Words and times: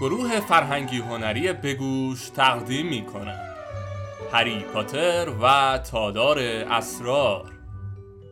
گروه 0.00 0.40
فرهنگی 0.40 0.98
هنری 0.98 1.52
بگوش 1.52 2.28
تقدیم 2.28 2.86
می 2.86 3.04
کند 3.06 3.54
هری 4.32 4.60
پاتر 4.60 5.28
و 5.42 5.78
تادار 5.78 6.38
اسرار. 6.38 7.52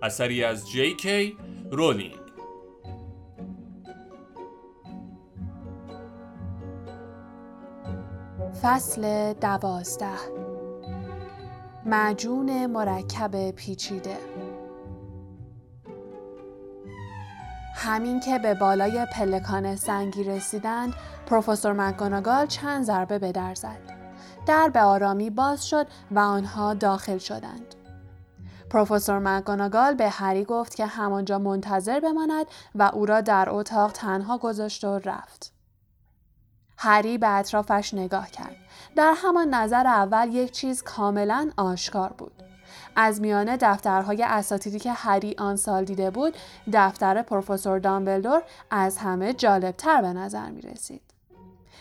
اثری 0.03 0.45
از 0.45 0.71
جی 0.71 0.97
کی 0.97 1.37
رولینگ. 1.71 2.15
فصل 8.63 9.33
دوازده. 9.33 10.06
معجون 11.87 12.67
مرکب 12.67 13.51
پیچیده. 13.51 14.31
همین 17.75 18.20
که 18.20 18.39
به 18.39 18.55
بالای 18.55 19.07
پلکان 19.12 19.77
سنگی 19.77 20.25
رسیدند 20.25 20.95
پروفسور 21.27 21.73
مکگوناگال 21.73 22.47
چند 22.47 22.85
ضربه 22.85 23.19
به 23.19 23.33
در 23.33 23.55
زد. 23.55 24.03
در 24.47 24.69
به 24.69 24.80
آرامی 24.80 25.30
باز 25.30 25.67
شد 25.67 25.87
و 26.11 26.19
آنها 26.19 26.75
داخل 26.75 27.19
شدند. 27.19 27.75
پروفسور 28.71 29.19
مکگوناگال 29.19 29.95
به 29.95 30.09
هری 30.09 30.45
گفت 30.45 30.75
که 30.75 30.87
همانجا 30.87 31.39
منتظر 31.39 32.01
بماند 32.01 32.47
و 32.75 32.83
او 32.83 33.07
را 33.07 33.21
در 33.21 33.51
اتاق 33.51 33.93
تنها 33.93 34.39
گذاشت 34.39 34.85
و 34.85 34.99
رفت. 34.99 35.52
هری 36.79 37.19
به 37.19 37.29
اطرافش 37.29 37.95
نگاه 37.95 38.30
کرد. 38.30 38.57
در 38.97 39.15
همان 39.16 39.55
نظر 39.55 39.87
اول 39.87 40.35
یک 40.35 40.51
چیز 40.51 40.83
کاملا 40.83 41.51
آشکار 41.57 42.13
بود. 42.19 42.52
از 42.96 43.20
میان 43.20 43.56
دفترهای 43.56 44.23
اساتیدی 44.23 44.78
که 44.78 44.92
هری 44.92 45.34
آن 45.38 45.56
سال 45.56 45.84
دیده 45.84 46.10
بود 46.10 46.37
دفتر 46.73 47.23
پروفسور 47.23 47.78
دامبلدور 47.78 48.42
از 48.70 48.98
همه 48.98 49.32
جالبتر 49.32 50.02
به 50.02 50.12
نظر 50.12 50.51
می 50.51 50.60
رسید. 50.60 51.02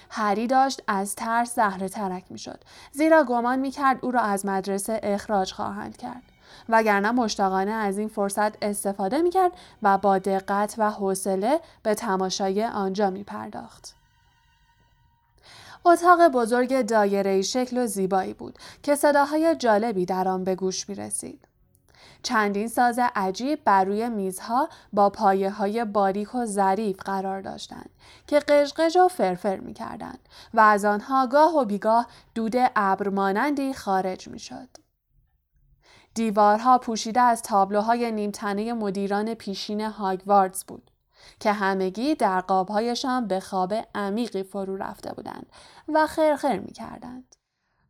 هری 0.09 0.47
داشت 0.47 0.81
از 0.87 1.15
ترس 1.15 1.55
زهره 1.55 1.89
ترک 1.89 2.23
می 2.29 2.39
شد 2.39 2.59
زیرا 2.91 3.23
گمان 3.23 3.59
می 3.59 3.71
کرد 3.71 3.99
او 4.01 4.11
را 4.11 4.21
از 4.21 4.45
مدرسه 4.45 4.99
اخراج 5.03 5.53
خواهند 5.53 5.97
کرد. 5.97 6.23
وگرنه 6.69 7.11
مشتاقانه 7.11 7.71
از 7.71 7.97
این 7.97 8.07
فرصت 8.07 8.63
استفاده 8.63 9.21
می 9.21 9.29
کرد 9.29 9.51
و 9.83 9.97
با 9.97 10.17
دقت 10.17 10.75
و 10.77 10.91
حوصله 10.91 11.59
به 11.83 11.95
تماشای 11.95 12.65
آنجا 12.65 13.09
می 13.09 13.23
پرداخت. 13.23 14.00
اتاق 15.85 16.27
بزرگ 16.27 16.81
دایره 16.81 17.41
شکل 17.41 17.77
و 17.77 17.87
زیبایی 17.87 18.33
بود 18.33 18.59
که 18.83 18.95
صداهای 18.95 19.55
جالبی 19.55 20.05
در 20.05 20.27
آن 20.27 20.43
به 20.43 20.55
گوش 20.55 20.89
می 20.89 20.95
رسید. 20.95 21.47
چندین 22.23 22.67
ساز 22.67 22.99
عجیب 23.15 23.63
بر 23.63 23.83
روی 23.83 24.09
میزها 24.09 24.69
با 24.93 25.09
پایه 25.09 25.49
های 25.49 25.85
باریک 25.85 26.35
و 26.35 26.45
ظریف 26.45 26.99
قرار 26.99 27.41
داشتند 27.41 27.89
که 28.27 28.39
قشقش 28.39 28.95
و 28.95 29.07
فرفر 29.07 29.57
می 29.57 29.73
کردند 29.73 30.19
و 30.53 30.59
از 30.59 30.85
آنها 30.85 31.27
گاه 31.27 31.55
و 31.55 31.65
بیگاه 31.65 32.07
دود 32.35 32.53
ابر 32.75 33.09
مانندی 33.09 33.73
خارج 33.73 34.27
می 34.27 34.39
شد. 34.39 34.67
دیوارها 36.13 36.77
پوشیده 36.77 37.21
از 37.21 37.41
تابلوهای 37.41 38.11
نیمتنه 38.11 38.73
مدیران 38.73 39.33
پیشین 39.33 39.81
هاگواردز 39.81 40.63
بود. 40.63 40.91
که 41.39 41.51
همگی 41.51 42.15
در 42.15 42.41
قابهایشان 42.41 43.27
به 43.27 43.39
خواب 43.39 43.73
عمیقی 43.95 44.43
فرو 44.43 44.77
رفته 44.77 45.13
بودند 45.13 45.45
و 45.93 46.07
خرخر 46.07 46.59
می 46.59 46.71
کردند. 46.71 47.35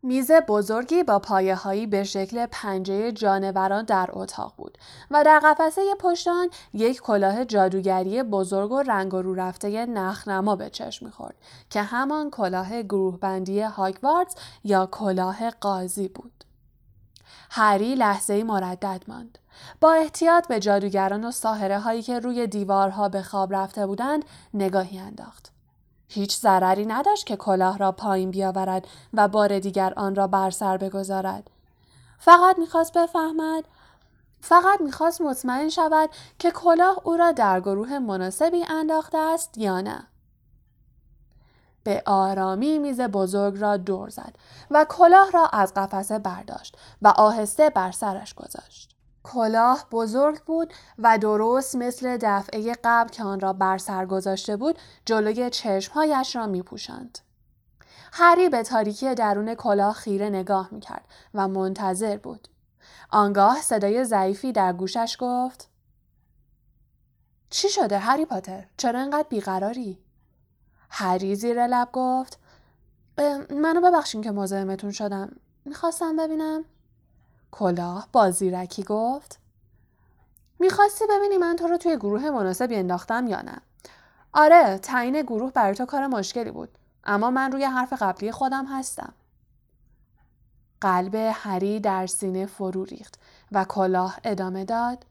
میز 0.04 0.32
بزرگی 0.32 1.04
با 1.04 1.20
پایه 1.20 1.56
هایی 1.56 1.88
به 1.88 2.04
شکل 2.04 2.46
پنجه 2.52 3.12
جانوران 3.12 3.86
در 3.86 4.10
اتاق 4.14 4.54
بود 4.58 4.78
و 5.12 5.24
در 5.24 5.40
قفسه 5.40 5.82
پشت 6.00 6.28
آن 6.28 6.50
یک 6.74 7.00
کلاه 7.00 7.46
جادوگری 7.46 8.24
بزرگ 8.24 8.72
و 8.72 8.82
رنگ 8.82 9.12
رو 9.12 9.36
رفته 9.36 9.86
نخنما 9.86 10.56
به 10.56 10.70
چشم 10.70 11.06
می‌خورد 11.06 11.36
که 11.70 11.82
همان 11.82 12.30
کلاه 12.30 12.82
گروه 12.82 13.20
بندی 13.20 13.62
هاگوارتز 13.62 14.36
یا 14.64 14.86
کلاه 14.86 15.50
قاضی 15.50 16.08
بود. 16.08 16.44
هری 17.50 17.96
لحظه 17.96 18.44
مردد 18.44 19.04
ماند. 19.08 19.38
با 19.82 19.94
احتیاط 19.94 20.48
به 20.48 20.60
جادوگران 20.60 21.26
و 21.26 21.32
ساهره 21.32 21.80
هایی 21.80 22.02
که 22.02 22.20
روی 22.20 22.48
دیوارها 22.48 23.10
به 23.10 23.22
خواب 23.22 23.54
رفته 23.54 23.88
بودند 23.88 24.26
نگاهی 24.54 25.00
انداخت. 25.00 25.52
هیچ 26.08 26.38
ضرری 26.38 26.86
نداشت 26.86 27.26
که 27.26 27.36
کلاه 27.36 27.78
را 27.78 27.92
پایین 27.92 28.32
بیاورد 28.32 28.88
و 29.14 29.28
بار 29.28 29.60
دیگر 29.60 29.94
آن 29.98 30.16
را 30.16 30.28
بر 30.28 30.50
سر 30.50 30.78
بگذارد. 30.78 31.50
فقط 32.20 32.60
می‌خواست 32.60 32.94
بفهمد 32.94 33.64
فقط 34.42 34.82
می‌خواست 34.82 35.22
مطمئن 35.22 35.70
شود 35.70 36.10
که 36.40 36.52
کلاه 36.52 37.00
او 37.04 37.18
را 37.18 37.32
در 37.32 37.60
گروه 37.60 38.00
مناسبی 38.00 38.66
انداخته 38.70 39.18
است 39.18 39.58
یا 39.58 39.82
نه. 39.82 40.08
به 41.84 42.04
آرامی 42.06 42.80
میز 42.80 43.02
بزرگ 43.02 43.62
را 43.62 43.78
دور 43.78 44.10
زد 44.10 44.36
و 44.72 44.86
کلاه 44.90 45.32
را 45.32 45.48
از 45.48 45.74
قفسه 45.74 46.20
برداشت 46.20 46.78
و 47.02 47.08
آهسته 47.08 47.70
بر 47.70 47.92
سرش 47.92 48.34
گذاشت. 48.34 48.91
کلاه 49.24 49.88
بزرگ 49.92 50.40
بود 50.40 50.74
و 51.00 51.18
درست 51.18 51.76
مثل 51.76 52.18
دفعه 52.22 52.76
قبل 52.84 53.10
که 53.10 53.24
آن 53.24 53.40
را 53.40 53.54
بر 53.54 53.78
سر 53.78 54.06
گذاشته 54.06 54.58
بود 54.58 54.80
جلوی 55.06 55.50
چشمهایش 55.50 56.36
را 56.36 56.48
می 56.48 56.62
پوشند. 56.62 57.20
هری 58.14 58.50
به 58.50 58.64
تاریکی 58.64 59.16
درون 59.16 59.56
کلاه 59.56 59.94
خیره 59.94 60.30
نگاه 60.30 60.70
می 60.72 60.80
کرد 60.80 61.06
و 61.34 61.48
منتظر 61.48 62.18
بود. 62.18 62.48
آنگاه 63.10 63.62
صدای 63.62 64.06
ضعیفی 64.06 64.52
در 64.52 64.74
گوشش 64.74 65.18
گفت 65.20 65.70
چی 67.50 67.70
شده 67.70 67.98
هری 67.98 68.26
پاتر؟ 68.26 68.66
چرا 68.78 69.00
انقدر 69.00 69.28
بیقراری؟ 69.30 70.00
هری 70.90 71.36
زیر 71.36 71.68
لب 71.68 71.90
گفت 71.94 72.40
منو 73.50 73.82
ببخشین 73.82 74.22
که 74.22 74.32
مزاحمتون 74.32 74.92
شدم. 74.92 75.36
می‌خواستم 75.66 76.16
ببینم 76.16 76.66
کلاه 77.52 78.08
با 78.12 78.32
زیرکی 78.32 78.84
گفت. 78.84 79.40
می‌خواستی 80.60 81.06
ببینی 81.10 81.38
من 81.38 81.56
تو 81.56 81.68
رو 81.68 81.78
توی 81.78 81.96
گروه 81.96 82.30
مناسبی 82.30 82.76
انداختم 82.76 83.28
یا 83.28 83.42
نه؟ 83.42 83.62
آره 84.34 84.78
تعیین 84.78 85.22
گروه 85.22 85.52
برای 85.52 85.76
تو 85.76 85.86
کار 85.86 86.08
مشکلی 86.08 86.52
بود 86.52 86.78
اما 87.04 87.32
من 87.32 87.52
روی 87.52 87.64
حرف 87.64 87.94
قبلی 87.94 88.32
خودم 88.32 88.66
هستم. 88.66 89.14
قلب 90.82 91.16
هری 91.16 91.80
در 91.80 92.08
سینه 92.08 92.46
فرو 92.46 92.84
ریخت 92.84 93.20
و 93.52 93.66
کلاه 93.66 94.18
ادامه 94.24 94.66
داد. 94.66 95.06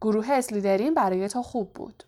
گروه 0.00 0.26
اسلیدرین 0.30 0.94
برای 0.94 1.28
تو 1.28 1.42
خوب 1.42 1.72
بود. 1.72 2.04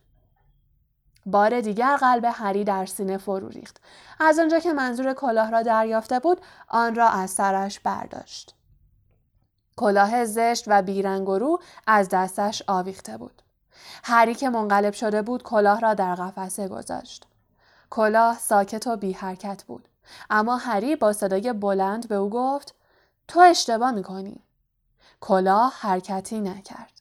بار 1.26 1.60
دیگر 1.60 1.96
قلب 1.96 2.24
هری 2.32 2.64
در 2.64 2.86
سینه 2.86 3.18
فرو 3.18 3.48
ریخت. 3.48 3.80
از 4.20 4.38
آنجا 4.38 4.58
که 4.58 4.72
منظور 4.72 5.12
کلاه 5.12 5.50
را 5.50 5.62
دریافته 5.62 6.18
بود 6.18 6.40
آن 6.68 6.94
را 6.94 7.08
از 7.08 7.30
سرش 7.30 7.80
برداشت. 7.80 8.54
کلاه 9.80 10.24
زشت 10.24 10.64
و 10.66 10.82
بیرنگ 10.82 11.28
و 11.28 11.38
رو 11.38 11.60
از 11.86 12.08
دستش 12.08 12.62
آویخته 12.66 13.16
بود. 13.16 13.42
هری 14.04 14.34
که 14.34 14.50
منقلب 14.50 14.92
شده 14.92 15.22
بود 15.22 15.42
کلاه 15.42 15.80
را 15.80 15.94
در 15.94 16.14
قفسه 16.14 16.68
گذاشت. 16.68 17.26
کلاه 17.90 18.38
ساکت 18.38 18.86
و 18.86 18.96
بی 18.96 19.12
حرکت 19.12 19.64
بود. 19.64 19.88
اما 20.30 20.56
هری 20.56 20.96
با 20.96 21.12
صدای 21.12 21.52
بلند 21.52 22.08
به 22.08 22.14
او 22.14 22.30
گفت 22.30 22.74
تو 23.28 23.40
اشتباه 23.40 23.90
می‌کنی. 23.90 24.40
کلاه 25.20 25.74
حرکتی 25.78 26.40
نکرد. 26.40 27.00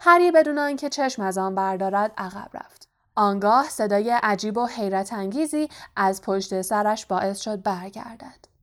هری 0.00 0.30
بدون 0.30 0.58
آنکه 0.58 0.88
چشم 0.88 1.22
از 1.22 1.38
آن 1.38 1.54
بردارد 1.54 2.12
عقب 2.18 2.50
رفت. 2.54 2.88
آنگاه 3.14 3.68
صدای 3.68 4.10
عجیب 4.10 4.58
و 4.58 4.66
حیرت 4.66 5.12
انگیزی 5.12 5.68
از 5.96 6.22
پشت 6.22 6.62
سرش 6.62 7.06
باعث 7.06 7.40
شد 7.40 7.62
برگردد. 7.62 8.53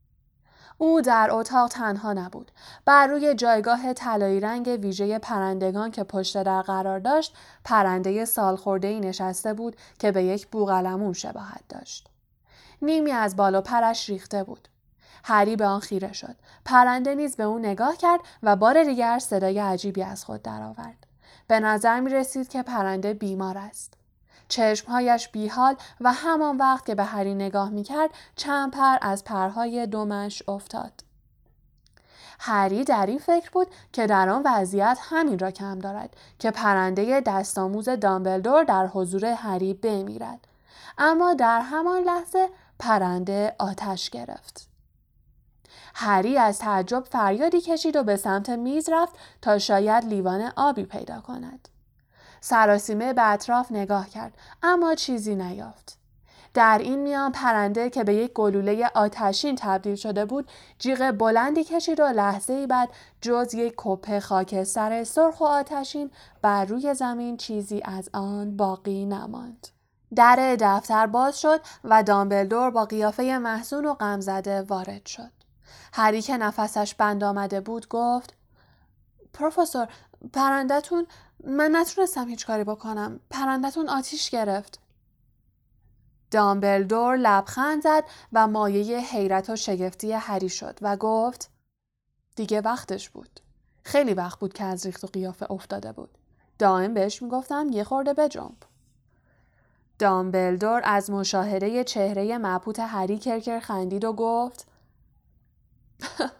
او 0.81 1.01
در 1.01 1.29
اتاق 1.31 1.69
تنها 1.69 2.13
نبود. 2.13 2.51
بر 2.85 3.07
روی 3.07 3.35
جایگاه 3.35 3.93
طلایی 3.93 4.39
رنگ 4.39 4.79
ویژه 4.81 5.19
پرندگان 5.19 5.91
که 5.91 6.03
پشت 6.03 6.43
در 6.43 6.61
قرار 6.61 6.99
داشت، 6.99 7.35
پرنده 7.63 8.25
ای 8.83 8.99
نشسته 8.99 9.53
بود 9.53 9.75
که 9.99 10.11
به 10.11 10.23
یک 10.23 10.47
بوغلمون 10.47 11.13
شباهت 11.13 11.63
داشت. 11.69 12.09
نیمی 12.81 13.11
از 13.11 13.35
بال 13.35 13.55
و 13.55 13.61
پرش 13.61 14.09
ریخته 14.09 14.43
بود. 14.43 14.67
هری 15.23 15.55
به 15.55 15.65
آن 15.65 15.79
خیره 15.79 16.13
شد. 16.13 16.35
پرنده 16.65 17.15
نیز 17.15 17.35
به 17.35 17.43
او 17.43 17.59
نگاه 17.59 17.97
کرد 17.97 18.19
و 18.43 18.55
بار 18.55 18.83
دیگر 18.83 19.19
صدای 19.19 19.59
عجیبی 19.59 20.03
از 20.03 20.25
خود 20.25 20.41
درآورد. 20.41 21.07
به 21.47 21.59
نظر 21.59 21.99
می 21.99 22.09
رسید 22.09 22.47
که 22.47 22.63
پرنده 22.63 23.13
بیمار 23.13 23.57
است. 23.57 24.00
چشمهایش 24.47 25.29
بیحال 25.29 25.75
و 26.01 26.13
همان 26.13 26.57
وقت 26.57 26.85
که 26.85 26.95
به 26.95 27.03
هری 27.03 27.35
نگاه 27.35 27.69
می‌کرد 27.69 28.09
چند 28.35 28.71
پر 28.71 28.97
از 29.01 29.23
پرهای 29.23 29.87
دومش 29.87 30.43
افتاد. 30.49 31.03
هری 32.39 32.83
در 32.83 33.05
این 33.05 33.19
فکر 33.19 33.49
بود 33.49 33.67
که 33.93 34.07
در 34.07 34.29
آن 34.29 34.41
وضعیت 34.45 34.97
همین 35.01 35.39
را 35.39 35.51
کم 35.51 35.79
دارد 35.79 36.15
که 36.39 36.51
پرنده 36.51 37.21
دستآموز 37.21 37.89
دامبلدور 37.89 38.63
در 38.63 38.87
حضور 38.87 39.25
هری 39.25 39.73
بمیرد. 39.73 40.47
اما 40.97 41.33
در 41.33 41.61
همان 41.61 42.03
لحظه 42.03 42.49
پرنده 42.79 43.55
آتش 43.59 44.09
گرفت. 44.09 44.67
هری 45.95 46.37
از 46.37 46.59
تعجب 46.59 47.03
فریادی 47.03 47.61
کشید 47.61 47.95
و 47.95 48.03
به 48.03 48.15
سمت 48.15 48.49
میز 48.49 48.89
رفت 48.89 49.15
تا 49.41 49.59
شاید 49.59 50.05
لیوان 50.05 50.51
آبی 50.55 50.83
پیدا 50.83 51.21
کند. 51.21 51.67
سراسیمه 52.41 53.13
به 53.13 53.31
اطراف 53.31 53.71
نگاه 53.71 54.09
کرد 54.09 54.33
اما 54.63 54.95
چیزی 54.95 55.35
نیافت. 55.35 55.97
در 56.53 56.77
این 56.77 56.99
میان 56.99 57.31
پرنده 57.31 57.89
که 57.89 58.03
به 58.03 58.13
یک 58.13 58.33
گلوله 58.33 58.91
آتشین 58.95 59.55
تبدیل 59.55 59.95
شده 59.95 60.25
بود 60.25 60.51
جیغ 60.79 61.11
بلندی 61.11 61.63
کشید 61.63 61.99
و 61.99 62.03
لحظه 62.03 62.53
ای 62.53 62.67
بعد 62.67 62.89
جز 63.21 63.53
یک 63.53 63.73
کپه 63.77 64.19
خاکستر 64.19 65.03
سرخ 65.03 65.41
و 65.41 65.43
آتشین 65.43 66.11
بر 66.41 66.65
روی 66.65 66.93
زمین 66.93 67.37
چیزی 67.37 67.81
از 67.85 68.09
آن 68.13 68.57
باقی 68.57 69.05
نماند. 69.05 69.67
در 70.15 70.55
دفتر 70.59 71.07
باز 71.07 71.41
شد 71.41 71.61
و 71.83 72.03
دامبلدور 72.03 72.71
با 72.71 72.85
قیافه 72.85 73.37
محزون 73.37 73.85
و 73.85 73.93
غمزده 73.93 74.61
وارد 74.61 75.05
شد. 75.05 75.31
هری 75.93 76.21
که 76.21 76.37
نفسش 76.37 76.95
بند 76.95 77.23
آمده 77.23 77.61
بود 77.61 77.87
گفت 77.87 78.33
پروفسور 79.33 79.87
پرندتون 80.33 81.07
من 81.43 81.75
نتونستم 81.75 82.27
هیچ 82.27 82.47
کاری 82.47 82.63
بکنم. 82.63 83.19
پرندتون 83.29 83.89
آتیش 83.89 84.29
گرفت. 84.29 84.79
دامبلدور 86.31 87.17
لبخند 87.17 87.83
زد 87.83 88.03
و 88.33 88.47
مایه 88.47 88.99
حیرت 88.99 89.49
و 89.49 89.55
شگفتی 89.55 90.11
هری 90.11 90.49
شد 90.49 90.79
و 90.81 90.97
گفت 90.97 91.49
دیگه 92.35 92.61
وقتش 92.61 93.09
بود. 93.09 93.39
خیلی 93.83 94.13
وقت 94.13 94.39
بود 94.39 94.53
که 94.53 94.63
از 94.63 94.85
ریخت 94.85 95.03
و 95.03 95.07
قیافه 95.07 95.51
افتاده 95.51 95.91
بود. 95.91 96.17
دائم 96.59 96.93
بهش 96.93 97.21
می‌گفتم 97.21 97.67
یه 97.71 97.83
خورده 97.83 98.13
بجنب. 98.13 98.57
دامبلدور 99.99 100.81
از 100.83 101.09
مشاهده 101.09 101.83
چهره 101.83 102.37
مبهوت 102.37 102.79
هری 102.79 103.17
کرکر 103.17 103.59
خندید 103.59 104.05
و 104.05 104.13
گفت 104.13 104.67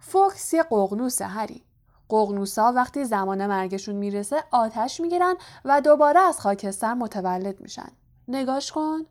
فوکس 0.00 0.54
یه 0.54 0.62
قغنوس 0.62 1.22
هری. 1.22 1.65
قغنوسا 2.08 2.72
وقتی 2.72 3.04
زمان 3.04 3.46
مرگشون 3.46 3.94
می‌رسه 3.94 4.44
آتش 4.50 5.00
می‌گیرن 5.00 5.34
و 5.64 5.80
دوباره 5.80 6.20
از 6.20 6.40
خاکستر 6.40 6.94
متولد 6.94 7.60
میشن 7.60 7.88
نگاش 8.28 8.72
کن 8.72 9.06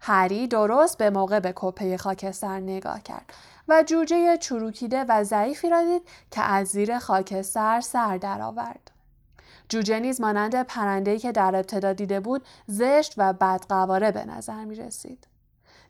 هری 0.00 0.46
درست 0.46 0.98
به 0.98 1.10
موقع 1.10 1.40
به 1.40 1.52
کپه 1.56 1.96
خاکستر 1.96 2.60
نگاه 2.60 3.02
کرد 3.02 3.32
و 3.68 3.82
جوجه 3.86 4.36
چروکیده 4.36 5.04
و 5.08 5.24
ضعیفی 5.24 5.70
را 5.70 5.84
دید 5.84 6.02
که 6.30 6.40
از 6.40 6.68
زیر 6.68 6.98
خاکستر 6.98 7.80
سر 7.80 8.16
درآورد. 8.16 8.90
جوجه 9.68 10.00
نیز 10.00 10.20
مانند 10.20 10.62
پرنده‌ای 10.62 11.18
که 11.18 11.32
در 11.32 11.56
ابتدا 11.56 11.92
دیده 11.92 12.20
بود 12.20 12.44
زشت 12.66 13.14
و 13.16 13.32
بدقواره 13.32 14.10
به 14.10 14.24
نظر 14.24 14.64
می 14.64 14.74
رسید. 14.76 15.26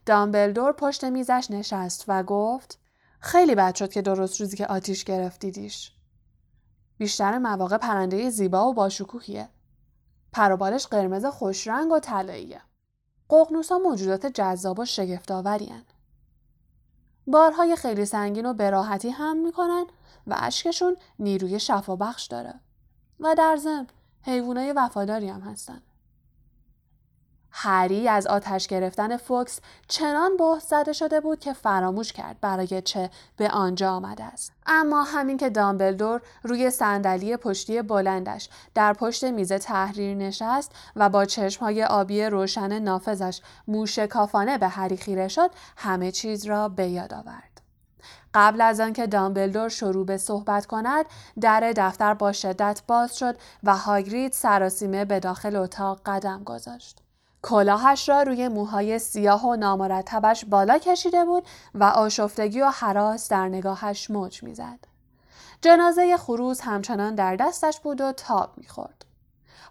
دامبلدور 0.05 0.71
پشت 0.71 1.03
میزش 1.03 1.47
نشست 1.49 2.05
و 2.07 2.23
گفت 2.23 2.79
خیلی 3.19 3.55
بد 3.55 3.75
شد 3.75 3.91
که 3.91 4.01
درست 4.01 4.41
روزی 4.41 4.57
که 4.57 4.67
آتیش 4.67 5.03
گرفت 5.03 5.39
دیدیش. 5.39 5.91
بیشتر 6.97 7.37
مواقع 7.37 7.77
پرنده 7.77 8.29
زیبا 8.29 8.69
و 8.69 8.73
باشکوهیه. 8.73 9.49
پروبالش 10.31 10.87
قرمز 10.87 11.25
خوشرنگ 11.25 11.91
و 11.91 11.99
طلاییه. 11.99 12.61
ققنوس 13.29 13.71
ها 13.71 13.77
موجودات 13.77 14.25
جذاب 14.25 14.79
و 14.79 14.85
شگفتآوری 14.85 15.71
بارهای 17.27 17.75
خیلی 17.75 18.05
سنگین 18.05 18.45
و 18.45 18.53
براحتی 18.53 19.09
هم 19.09 19.37
می‌کنن 19.37 19.85
و 20.27 20.35
اشکشون 20.37 20.95
نیروی 21.19 21.59
شفابخش 21.59 22.27
داره. 22.27 22.59
و 23.19 23.35
در 23.37 23.57
ضمن 23.57 23.87
حیوانای 24.21 24.73
وفاداری 24.73 25.29
هم 25.29 25.41
هستن. 25.41 25.81
هری 27.51 28.07
از 28.07 28.27
آتش 28.27 28.67
گرفتن 28.67 29.17
فوکس 29.17 29.59
چنان 29.87 30.37
بحث 30.37 30.69
زده 30.69 30.93
شده 30.93 31.19
بود 31.19 31.39
که 31.39 31.53
فراموش 31.53 32.13
کرد 32.13 32.39
برای 32.41 32.81
چه 32.81 33.09
به 33.37 33.49
آنجا 33.49 33.91
آمده 33.91 34.23
است. 34.23 34.51
اما 34.65 35.03
همین 35.03 35.37
که 35.37 35.49
دامبلدور 35.49 36.21
روی 36.43 36.69
صندلی 36.69 37.37
پشتی 37.37 37.81
بلندش 37.81 38.49
در 38.75 38.93
پشت 38.93 39.23
میز 39.23 39.53
تحریر 39.53 40.17
نشست 40.17 40.71
و 40.95 41.09
با 41.09 41.25
چشمهای 41.25 41.83
آبی 41.83 42.23
روشن 42.23 42.79
نافذش 42.79 43.41
موشکافانه 43.67 44.57
به 44.57 44.67
هری 44.67 44.97
خیره 44.97 45.27
شد 45.27 45.49
همه 45.77 46.11
چیز 46.11 46.45
را 46.45 46.69
به 46.69 46.87
یاد 46.87 47.13
آورد. 47.13 47.61
قبل 48.33 48.61
از 48.61 48.79
آنکه 48.79 49.07
دامبلدور 49.07 49.69
شروع 49.69 50.05
به 50.05 50.17
صحبت 50.17 50.65
کند 50.65 51.05
در 51.41 51.73
دفتر 51.77 52.13
با 52.13 52.31
شدت 52.31 52.81
باز 52.87 53.17
شد 53.17 53.35
و 53.63 53.77
هاگرید 53.77 54.31
سراسیمه 54.31 55.05
به 55.05 55.19
داخل 55.19 55.55
اتاق 55.55 56.01
قدم 56.05 56.43
گذاشت. 56.43 57.01
کلاهش 57.41 58.09
را 58.09 58.23
روی 58.23 58.47
موهای 58.47 58.99
سیاه 58.99 59.45
و 59.45 59.55
نامرتبش 59.55 60.45
بالا 60.45 60.77
کشیده 60.77 61.25
بود 61.25 61.43
و 61.75 61.83
آشفتگی 61.83 62.61
و 62.61 62.69
حراس 62.69 63.29
در 63.29 63.47
نگاهش 63.47 64.11
موج 64.11 64.43
می‌زد. 64.43 64.79
جنازه 65.61 66.17
خروز 66.17 66.61
همچنان 66.61 67.15
در 67.15 67.35
دستش 67.35 67.79
بود 67.79 68.01
و 68.01 68.11
تاب 68.11 68.51
می‌خورد. 68.57 69.05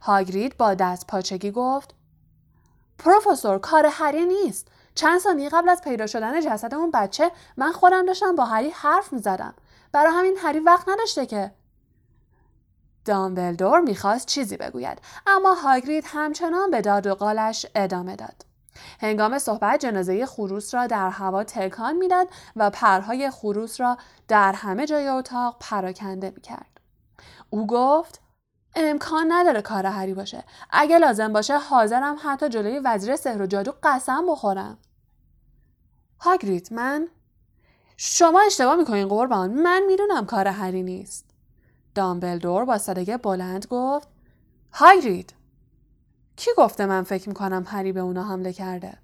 هاگرید 0.03 0.57
با 0.57 0.75
دست 0.75 1.07
پاچگی 1.07 1.51
گفت 1.51 1.95
پروفسور 2.99 3.59
کار 3.59 3.87
هری 3.91 4.27
نیست. 4.27 4.69
چند 4.95 5.21
ثانیه 5.21 5.49
قبل 5.49 5.69
از 5.69 5.81
پیدا 5.83 6.07
شدن 6.07 6.41
جسد 6.41 6.75
اون 6.75 6.91
بچه 6.91 7.31
من 7.57 7.73
خودم 7.73 8.07
داشتم 8.07 8.37
با 8.37 8.45
هری 8.45 8.71
حرف 8.71 9.13
می‌زدم. 9.13 9.55
برای 9.93 10.13
همین 10.13 10.37
هری 10.39 10.59
وقت 10.59 10.89
نداشته 10.89 11.27
که 11.27 11.51
دامبلدور 13.09 13.81
می‌خواست 13.81 14.27
چیزی 14.27 14.57
بگوید 14.57 14.99
اما 15.27 15.55
هاگرید 15.55 16.05
همچنان 16.07 16.71
به 16.71 16.81
داد 16.81 17.07
و 17.07 17.15
قالش 17.15 17.67
ادامه 17.75 18.17
داد. 18.17 18.45
هنگام 19.01 19.39
صحبت 19.39 19.81
جنازه 19.81 20.27
خروس 20.27 20.75
را 20.75 20.87
در 20.87 21.11
هوا 21.11 21.45
تکان 21.45 21.97
می‌داد 21.97 22.29
و 22.57 22.71
پرهای 22.71 23.31
خروس 23.31 23.81
را 23.81 23.99
در 24.29 24.53
همه 24.53 24.87
جای 24.87 25.09
اتاق 25.09 25.57
پراکنده 25.61 26.33
می‌کرد. 26.37 26.81
او 27.51 27.67
گفت 27.67 28.21
امکان 28.77 29.33
نداره 29.33 29.63
کار 29.63 29.87
هری 29.87 30.15
باشه. 30.15 30.45
اگه 30.71 30.99
لازم 30.99 31.33
باشه 31.33 31.59
حاضرم 31.59 32.17
حتی 32.23 32.49
جلوی 32.49 32.81
وزیر 32.85 33.17
سحر 33.17 33.43
و 33.43 33.47
جادو 33.47 33.73
قسم 33.83 34.27
بخورم. 34.27 34.79
هاگرید 36.21 36.73
من؟ 36.73 37.09
شما 37.97 38.41
اشتباه 38.47 38.77
می‌کنین 38.77 39.09
قربان. 39.09 39.51
من 39.51 39.83
می‌دونم 39.87 40.27
کار 40.27 40.49
هری 40.49 40.83
نیست. 40.83 41.28
دامبلدور 41.99 42.65
با 42.65 42.79
صدای 42.79 43.17
بلند 43.17 43.67
گفت 43.71 44.09
هایرید 44.73 45.35
کی 46.37 46.51
گفته 46.57 46.87
من 46.87 47.03
فکر 47.03 47.29
می‌کنم 47.29 47.65
هری 47.67 47.93
به 47.93 48.01
اونا 48.01 48.25
حمله 48.25 48.53
کرده؟ 48.53 48.99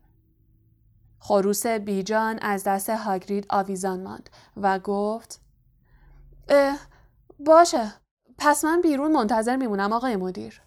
خروس 1.19 1.67
بیجان 1.67 2.39
از 2.39 2.65
دست 2.65 2.91
هاگرید 2.91 3.47
آویزان 3.51 4.03
ماند 4.03 4.31
و 4.57 4.79
گفت 4.79 5.41
اه 6.49 6.79
باشه 7.39 7.93
پس 8.39 8.65
من 8.65 8.81
بیرون 8.81 9.13
منتظر 9.13 9.57
میمونم 9.57 9.93
آقای 9.93 10.17
مدیر. 10.17 10.63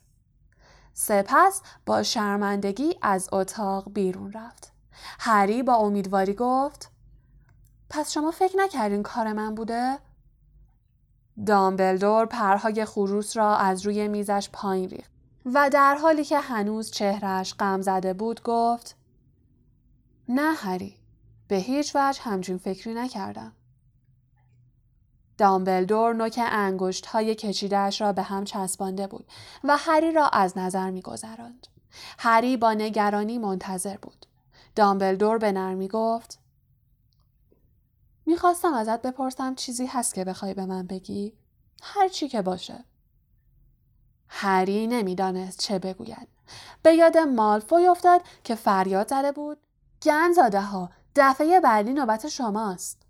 سپس 0.94 1.62
با 1.86 2.04
شرمندگی 2.04 2.96
از 3.02 3.30
اتاق 3.32 3.94
بیرون 3.94 4.32
رفت. 4.32 4.74
هری 5.20 5.64
با 5.64 5.76
امیدواری 5.76 6.34
گفت 6.34 6.92
پس 7.90 8.12
شما 8.12 8.32
فکر 8.32 8.58
نکردین 8.58 9.04
کار 9.04 9.34
من 9.34 9.56
بوده؟ 9.56 10.07
دامبلدور 11.46 12.26
پرهای 12.26 12.86
خروس 12.86 13.38
را 13.38 13.56
از 13.56 13.86
روی 13.86 14.08
میزش 14.08 14.50
پایین 14.54 14.90
ریخت 14.90 15.12
و 15.46 15.70
در 15.70 15.96
حالی 15.96 16.26
که 16.26 16.40
هنوز 16.40 16.92
چهرش 16.92 17.54
غم 17.54 17.82
زده 17.82 18.14
بود 18.14 18.44
گفت 18.44 18.96
نه 20.30 20.54
هری 20.54 20.98
به 21.48 21.56
هیچ 21.56 21.96
وجه 21.96 22.22
همچین 22.22 22.58
فکری 22.58 22.94
نکردم. 22.94 23.52
دامبلدور 25.38 26.14
نوک 26.14 26.40
انگشت 26.44 27.06
های 27.06 27.36
کشیدهش 27.36 28.02
را 28.02 28.14
به 28.14 28.22
هم 28.22 28.44
چسبانده 28.44 29.08
بود 29.08 29.26
و 29.64 29.78
هری 29.78 30.12
را 30.12 30.28
از 30.28 30.58
نظر 30.58 30.92
می 30.92 31.02
گذراند. 31.02 31.68
هری 32.20 32.58
با 32.58 32.74
نگرانی 32.74 33.38
منتظر 33.38 33.98
بود. 33.98 34.26
دامبلدور 34.76 35.38
به 35.38 35.52
نرمی 35.52 35.88
گفت 35.88 36.40
می‌خواستم 38.28 38.74
ازت 38.74 39.02
بپرسم 39.02 39.56
چیزی 39.56 39.86
هست 39.86 40.14
که 40.14 40.24
بخوای 40.24 40.54
به 40.54 40.66
من 40.66 40.88
بگی؟ 40.88 41.34
هر 41.84 42.08
چی 42.08 42.28
که 42.28 42.42
باشه. 42.42 42.84
هری 44.30 44.88
نمی‌دانست 44.88 45.60
چه 45.60 45.80
بگوید. 45.80 46.28
به 46.84 46.94
یاد 46.94 47.18
مالفوی 47.18 47.88
افتاد 47.88 48.22
که 48.44 48.56
فریاد 48.56 49.08
زده 49.08 49.32
بود. 49.32 49.58
گن 50.02 50.34
ها 50.54 50.90
دفعه 51.16 51.60
بعدی 51.60 51.94
نوبت 51.94 52.28
شماست. 52.28 53.02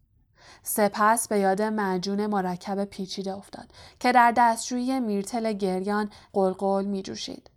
سپس 0.64 1.28
به 1.28 1.40
یاد 1.40 1.62
معجون 1.62 2.26
مرکب 2.26 2.86
پیچیده 2.86 3.34
افتاد 3.34 3.72
که 4.00 4.12
در 4.12 4.34
دستشویی 4.38 5.00
میرتل 5.00 5.54
گریان 5.54 6.10
قلقل 6.34 6.86
می 6.86 7.04
جوشید. 7.04 7.50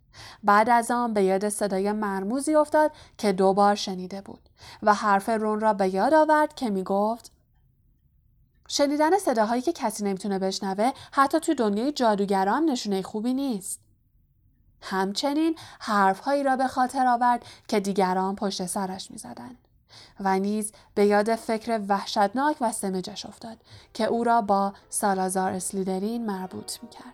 بعد 0.43 0.69
از 0.69 0.91
آن 0.91 1.13
به 1.13 1.23
یاد 1.23 1.49
صدای 1.49 1.91
مرموزی 1.91 2.55
افتاد 2.55 2.91
که 3.17 3.31
دوبار 3.31 3.75
شنیده 3.75 4.21
بود 4.21 4.49
و 4.83 4.93
حرف 4.93 5.29
رون 5.29 5.59
را 5.59 5.73
به 5.73 5.93
یاد 5.93 6.13
آورد 6.13 6.55
که 6.55 6.69
می 6.69 6.83
گفت 6.83 7.31
شنیدن 8.73 9.17
صداهایی 9.17 9.61
که 9.61 9.71
کسی 9.71 10.03
نمی‌تونه 10.03 10.39
بشنوه 10.39 10.91
حتی 11.11 11.39
تو 11.39 11.53
دنیای 11.53 11.91
جادوگران 11.91 12.65
نشونه 12.65 13.01
خوبی 13.01 13.33
نیست. 13.33 13.79
همچنین 14.81 15.55
حرفهایی 15.79 16.43
را 16.43 16.55
به 16.55 16.67
خاطر 16.67 17.07
آورد 17.07 17.45
که 17.67 17.79
دیگران 17.79 18.35
پشت 18.35 18.65
سرش 18.65 19.11
می‌زدند 19.11 19.57
و 20.19 20.39
نیز 20.39 20.71
به 20.95 21.05
یاد 21.05 21.35
فکر 21.35 21.81
وحشتناک 21.87 22.57
و 22.61 22.71
سمجش 22.71 23.25
افتاد 23.25 23.57
که 23.93 24.05
او 24.05 24.23
را 24.23 24.41
با 24.41 24.73
سالازار 24.89 25.51
اسلیدرین 25.51 26.25
مربوط 26.25 26.83
می‌کرد. 26.83 27.13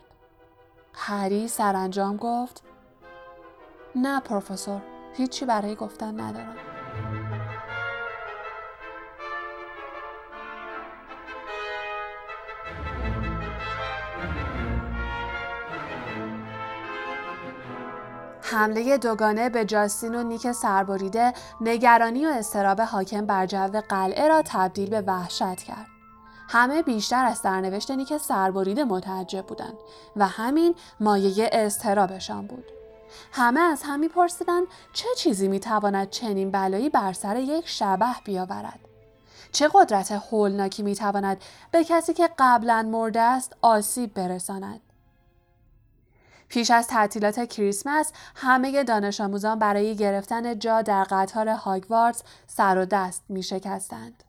هری 0.94 1.48
سرانجام 1.48 2.18
گفت 2.18 2.64
نه 3.96 4.20
پروفسور 4.20 4.82
هیچی 5.14 5.46
برای 5.46 5.76
گفتن 5.76 6.20
ندارم 6.20 6.56
حمله 18.50 18.98
دوگانه 18.98 19.50
به 19.50 19.66
جاستین 19.66 20.16
و 20.16 20.24
نیک 20.24 20.52
سربریده 20.52 21.34
نگرانی 21.62 22.26
و 22.26 22.30
استراب 22.30 22.82
حاکم 22.82 23.26
بر 23.26 23.46
جو 23.46 23.82
قلعه 23.90 24.28
را 24.28 24.42
تبدیل 24.46 24.90
به 24.90 25.02
وحشت 25.02 25.64
کرد. 25.64 25.88
همه 26.50 26.82
بیشتر 26.82 27.26
از 27.26 27.38
سرنوشت 27.38 27.92
نیک 27.92 28.18
سربریده 28.18 28.84
متعجب 28.84 29.46
بودند 29.46 29.78
و 30.16 30.28
همین 30.28 30.76
مایه 31.00 31.50
استرابشان 31.52 32.48
بود. 32.48 32.66
همه 33.32 33.60
از 33.60 33.84
هم 33.84 34.00
میپرسیدند 34.00 34.68
چه 34.94 35.08
چیزی 35.18 35.48
می‌تواند 35.48 36.10
چنین 36.10 36.52
بلایی 36.52 36.90
بر 36.90 37.14
سر 37.14 37.36
یک 37.36 37.70
شبه 37.70 38.16
بیاورد 38.24 38.80
چه 39.52 39.70
قدرت 39.74 40.12
هولناکی 40.12 40.84
می‌تواند 40.84 41.42
به 41.72 41.84
کسی 41.84 42.14
که 42.14 42.30
قبلا 42.40 42.90
مرده 42.92 43.22
است 43.22 43.56
آسیب 43.62 44.14
برساند 44.14 44.82
پیش 46.50 46.72
از 46.72 46.88
تعطیلات 46.88 47.40
کریسمس 47.40 48.12
همه 48.36 48.84
دانش 48.84 49.22
آموزان 49.22 49.60
برای 49.60 49.96
گرفتن 49.96 50.60
جا 50.60 50.82
در 50.82 51.04
قطار 51.04 51.50
هاگوارتس 51.50 52.24
سر 52.48 52.78
و 52.78 52.86
دست 52.86 53.24
می 53.30 53.44
شکستند. 53.44 54.24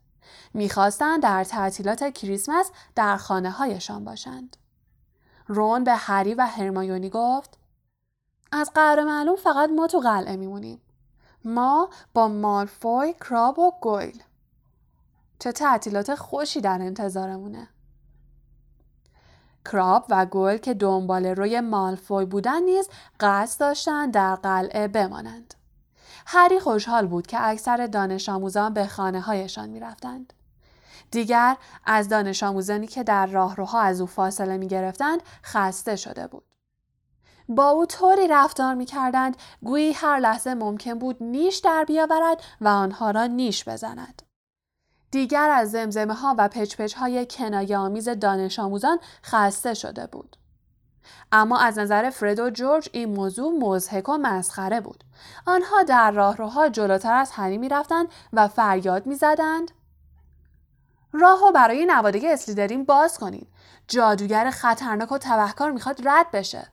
می‌خواستند 0.53 1.23
در 1.23 1.43
تعطیلات 1.43 2.13
کریسمس 2.13 2.71
در 2.95 3.17
خانه 3.17 3.51
هایشان 3.51 4.03
باشند. 4.03 4.57
رون 5.47 5.83
به 5.83 5.95
هری 5.95 6.33
و 6.33 6.45
هرمایونی 6.45 7.09
گفت 7.09 7.57
از 8.51 8.71
قرار 8.75 9.03
معلوم 9.03 9.35
فقط 9.35 9.69
ما 9.69 9.87
تو 9.87 9.99
قلعه 9.99 10.35
میمونیم. 10.35 10.81
ما 11.45 11.89
با 12.13 12.27
مالفوی، 12.27 13.13
کراب 13.13 13.59
و 13.59 13.71
گویل. 13.81 14.23
چه 15.39 15.51
تعطیلات 15.51 16.15
خوشی 16.15 16.61
در 16.61 16.81
انتظارمونه. 16.81 17.67
کراب 19.71 20.05
و 20.09 20.25
گل 20.25 20.57
که 20.57 20.73
دنبال 20.73 21.25
روی 21.25 21.61
مالفوی 21.61 22.25
بودن 22.25 22.63
نیز 22.63 22.89
قصد 23.19 23.59
داشتند 23.59 24.13
در 24.13 24.35
قلعه 24.35 24.87
بمانند. 24.87 25.53
هری 26.25 26.59
خوشحال 26.59 27.07
بود 27.07 27.27
که 27.27 27.37
اکثر 27.41 27.87
دانش 27.87 28.29
آموزان 28.29 28.73
به 28.73 28.87
خانه 28.87 29.21
هایشان 29.21 29.69
می 29.69 29.79
رفتند. 29.79 30.33
دیگر 31.11 31.57
از 31.85 32.09
دانش 32.09 32.43
آموزانی 32.43 32.87
که 32.87 33.03
در 33.03 33.25
راهروها 33.25 33.81
از 33.81 34.01
او 34.01 34.07
فاصله 34.07 34.57
می 34.57 34.67
گرفتند 34.67 35.23
خسته 35.43 35.95
شده 35.95 36.27
بود. 36.27 36.43
با 37.49 37.69
او 37.69 37.85
طوری 37.85 38.27
رفتار 38.27 38.75
می 38.75 38.85
کردند 38.85 39.37
گویی 39.63 39.93
هر 39.93 40.19
لحظه 40.19 40.53
ممکن 40.53 40.93
بود 40.93 41.17
نیش 41.23 41.57
در 41.57 41.85
بیاورد 41.87 42.43
و 42.61 42.67
آنها 42.67 43.11
را 43.11 43.25
نیش 43.25 43.69
بزند. 43.69 44.21
دیگر 45.11 45.49
از 45.49 45.71
زمزمه 45.71 46.13
ها 46.13 46.35
و 46.37 46.47
پچ 46.47 46.93
های 46.93 47.25
کنایه 47.25 47.77
آمیز 47.77 48.09
دانش 48.09 48.59
آموزان 48.59 48.99
خسته 49.23 49.73
شده 49.73 50.07
بود. 50.07 50.35
اما 51.31 51.59
از 51.59 51.79
نظر 51.79 52.09
فرد 52.09 52.39
و 52.39 52.49
جورج 52.49 52.89
این 52.93 53.09
موضوع 53.09 53.53
مزهک 53.59 54.09
و 54.09 54.17
مسخره 54.17 54.81
بود. 54.81 55.03
آنها 55.45 55.83
در 55.83 56.11
راهروها 56.11 56.69
جلوتر 56.69 57.13
از 57.13 57.31
هری 57.31 57.57
می 57.57 57.69
رفتند 57.69 58.07
و 58.33 58.47
فریاد 58.47 59.05
می 59.05 59.15
زدند. 59.15 59.71
راهو 61.11 61.51
برای 61.51 61.85
نواده 61.85 62.21
اسلیدرین 62.23 62.85
باز 62.85 63.17
کنید. 63.17 63.47
جادوگر 63.87 64.49
خطرناک 64.49 65.11
و 65.11 65.17
تبهکار 65.17 65.71
می‌خواد 65.71 66.07
رد 66.07 66.31
بشه. 66.31 66.67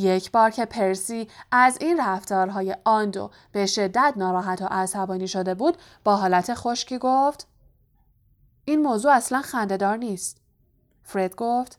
یک 0.00 0.30
بار 0.30 0.50
که 0.50 0.64
پرسی 0.64 1.28
از 1.52 1.78
این 1.80 2.00
رفتارهای 2.00 2.76
آندو 2.84 3.30
به 3.52 3.66
شدت 3.66 4.14
ناراحت 4.16 4.62
و 4.62 4.66
عصبانی 4.70 5.28
شده 5.28 5.54
بود 5.54 5.76
با 6.04 6.16
حالت 6.16 6.54
خشکی 6.54 6.98
گفت 6.98 7.46
این 8.64 8.82
موضوع 8.82 9.12
اصلا 9.12 9.42
خندهدار 9.42 9.96
نیست. 9.96 10.40
فرد 11.02 11.34
گفت 11.34 11.78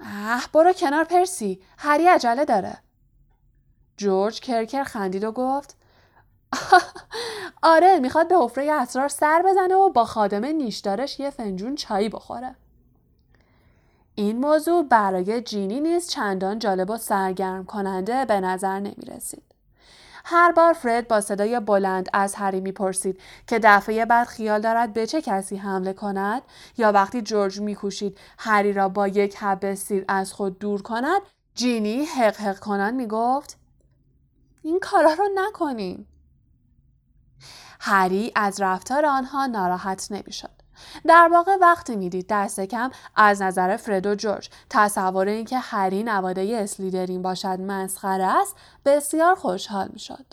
اه 0.00 0.48
برو 0.52 0.72
کنار 0.72 1.04
پرسی 1.04 1.60
هری 1.78 2.06
عجله 2.06 2.44
داره. 2.44 2.78
جورج 3.96 4.40
کرکر 4.40 4.84
خندید 4.84 5.24
و 5.24 5.32
گفت 5.32 5.76
آره 7.62 7.98
می‌خواد 7.98 8.28
به 8.28 8.34
حفره 8.38 8.72
اسرار 8.72 9.08
سر 9.08 9.42
بزنه 9.46 9.74
و 9.74 9.90
با 9.90 10.04
خادم 10.04 10.44
نیشدارش 10.44 11.20
یه 11.20 11.30
فنجون 11.30 11.74
چایی 11.74 12.08
بخوره. 12.08 12.56
این 14.14 14.38
موضوع 14.38 14.82
برای 14.88 15.40
جینی 15.40 15.80
نیز 15.80 16.08
چندان 16.08 16.58
جالب 16.58 16.90
و 16.90 16.96
سرگرم 16.96 17.64
کننده 17.64 18.24
به 18.24 18.40
نظر 18.40 18.78
نمی 18.80 19.04
رسید. 19.16 19.42
هر 20.24 20.52
بار 20.52 20.72
فرد 20.72 21.08
با 21.08 21.20
صدای 21.20 21.60
بلند 21.60 22.08
از 22.12 22.34
هری 22.34 22.60
می‌پرسید 22.60 23.20
که 23.46 23.58
دفعه 23.58 24.04
بعد 24.04 24.26
خیال 24.26 24.60
دارد 24.60 24.92
به 24.92 25.06
چه 25.06 25.22
کسی 25.22 25.56
حمله 25.56 25.92
کند 25.92 26.42
یا 26.78 26.92
وقتی 26.92 27.22
جورج 27.22 27.60
میکوشید 27.60 28.18
هری 28.38 28.72
را 28.72 28.88
با 28.88 29.08
یک 29.08 29.36
حبه 29.36 29.74
سیر 29.74 30.04
از 30.08 30.32
خود 30.32 30.58
دور 30.58 30.82
کند 30.82 31.22
جینی 31.54 32.04
حق 32.04 32.36
حق 32.36 32.58
کنان 32.58 32.94
می‌گفت 32.94 33.58
این 34.62 34.80
کارا 34.80 35.12
رو 35.12 35.28
نکنیم 35.34 36.06
هری 37.80 38.32
از 38.36 38.60
رفتار 38.60 39.06
آنها 39.06 39.46
ناراحت 39.46 40.08
نمی‌شد 40.10 40.53
در 41.06 41.28
واقع 41.32 41.56
وقتی 41.60 41.96
می‌دید 41.96 42.26
دست 42.28 42.60
کم 42.60 42.90
از 43.16 43.42
نظر 43.42 43.76
فرد 43.76 44.06
و 44.06 44.14
جورج 44.14 44.50
تصور 44.70 45.28
اینکه 45.28 45.58
هری 45.58 46.02
نواده 46.02 46.58
اسلیدرین 46.62 47.22
باشد 47.22 47.60
مسخره 47.60 48.24
است 48.24 48.56
بسیار 48.84 49.34
خوشحال 49.34 49.88
می‌شد 49.92 50.26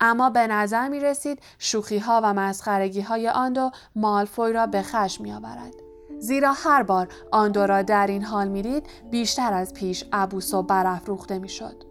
اما 0.00 0.30
به 0.30 0.46
نظر 0.46 0.88
می 0.88 1.00
رسید 1.00 1.42
شوخی 1.58 1.98
ها 1.98 2.20
و 2.24 2.34
مسخرگی 2.34 3.00
های 3.00 3.28
آن 3.28 3.52
دو 3.52 3.70
مالفوی 3.96 4.52
را 4.52 4.66
به 4.66 4.82
خشم 4.82 5.22
می 5.22 5.32
آورد. 5.32 5.74
زیرا 6.18 6.52
هر 6.52 6.82
بار 6.82 7.08
آن 7.32 7.52
دو 7.52 7.66
را 7.66 7.82
در 7.82 8.06
این 8.06 8.24
حال 8.24 8.48
می‌دید 8.48 8.86
بیشتر 9.10 9.52
از 9.52 9.74
پیش 9.74 10.04
عبوس 10.12 10.54
و 10.54 10.62
برافروخته 10.62 11.38
می‌شد. 11.38 11.84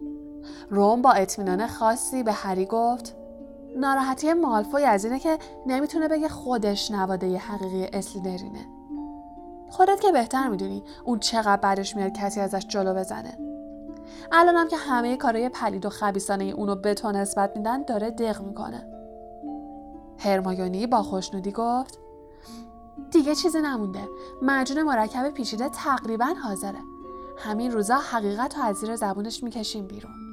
روم 0.70 1.02
با 1.02 1.12
اطمینان 1.12 1.66
خاصی 1.66 2.22
به 2.22 2.32
هری 2.32 2.66
گفت 2.66 3.14
ناراحتی 3.76 4.32
مالفوی 4.32 4.84
از 4.84 5.04
اینه 5.04 5.18
که 5.18 5.38
نمی‌تونه 5.66 6.08
بگه 6.08 6.28
خودش 6.28 6.90
نواده 6.90 7.38
حقیقی 7.38 7.88
اسلیدرینه. 7.92 8.66
خودت 9.70 10.00
که 10.00 10.12
بهتر 10.12 10.48
می‌دونی 10.48 10.82
اون 11.04 11.18
چقدر 11.18 11.56
بعدش 11.56 11.96
میاد 11.96 12.12
کسی 12.12 12.40
ازش 12.40 12.66
جلو 12.68 12.94
بزنه. 12.94 13.38
الانم 14.32 14.68
که 14.68 14.76
همه 14.76 15.16
کارهای 15.16 15.48
پلید 15.48 15.86
و 15.86 15.88
خبیسانه 15.88 16.44
اونو 16.44 16.74
به 16.74 16.94
تو 16.94 17.12
نسبت 17.12 17.56
میدن 17.56 17.82
داره 17.82 18.10
دق 18.10 18.42
می‌کنه. 18.42 18.86
هرمایونی 20.18 20.86
با 20.86 21.02
خوشنودی 21.02 21.52
گفت 21.52 21.98
دیگه 23.10 23.34
چیزی 23.34 23.60
نمونده. 23.60 24.08
معجون 24.42 24.82
مرکب 24.82 25.30
پیچیده 25.30 25.68
تقریبا 25.68 26.34
حاضره. 26.44 26.78
همین 27.38 27.70
روزا 27.70 27.96
حقیقت 27.96 28.56
رو 28.56 28.64
از 28.64 28.76
زیر 28.76 28.96
زبونش 28.96 29.42
می‌کشیم 29.42 29.86
بیرون. 29.86 30.25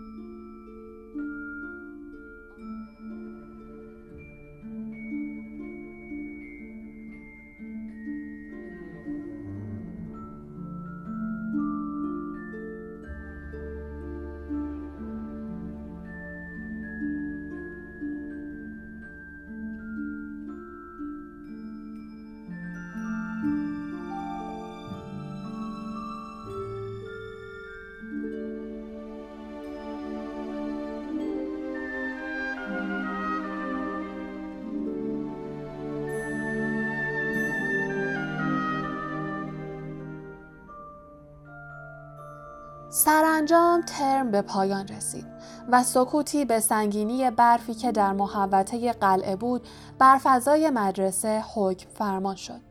سرانجام 42.96 43.82
ترم 43.82 44.32
به 44.32 44.42
پایان 44.42 44.88
رسید 44.88 45.26
و 45.72 45.84
سکوتی 45.84 46.46
به 46.46 46.60
سنگینی 46.60 47.32
برفی 47.32 47.74
که 47.74 47.92
در 47.92 48.14
محوطه 48.14 48.94
قلعه 48.94 49.36
بود 49.36 49.68
بر 50.00 50.20
فضای 50.24 50.70
مدرسه 50.70 51.44
حکم 51.56 51.90
فرمان 51.90 52.36
شد. 52.36 52.62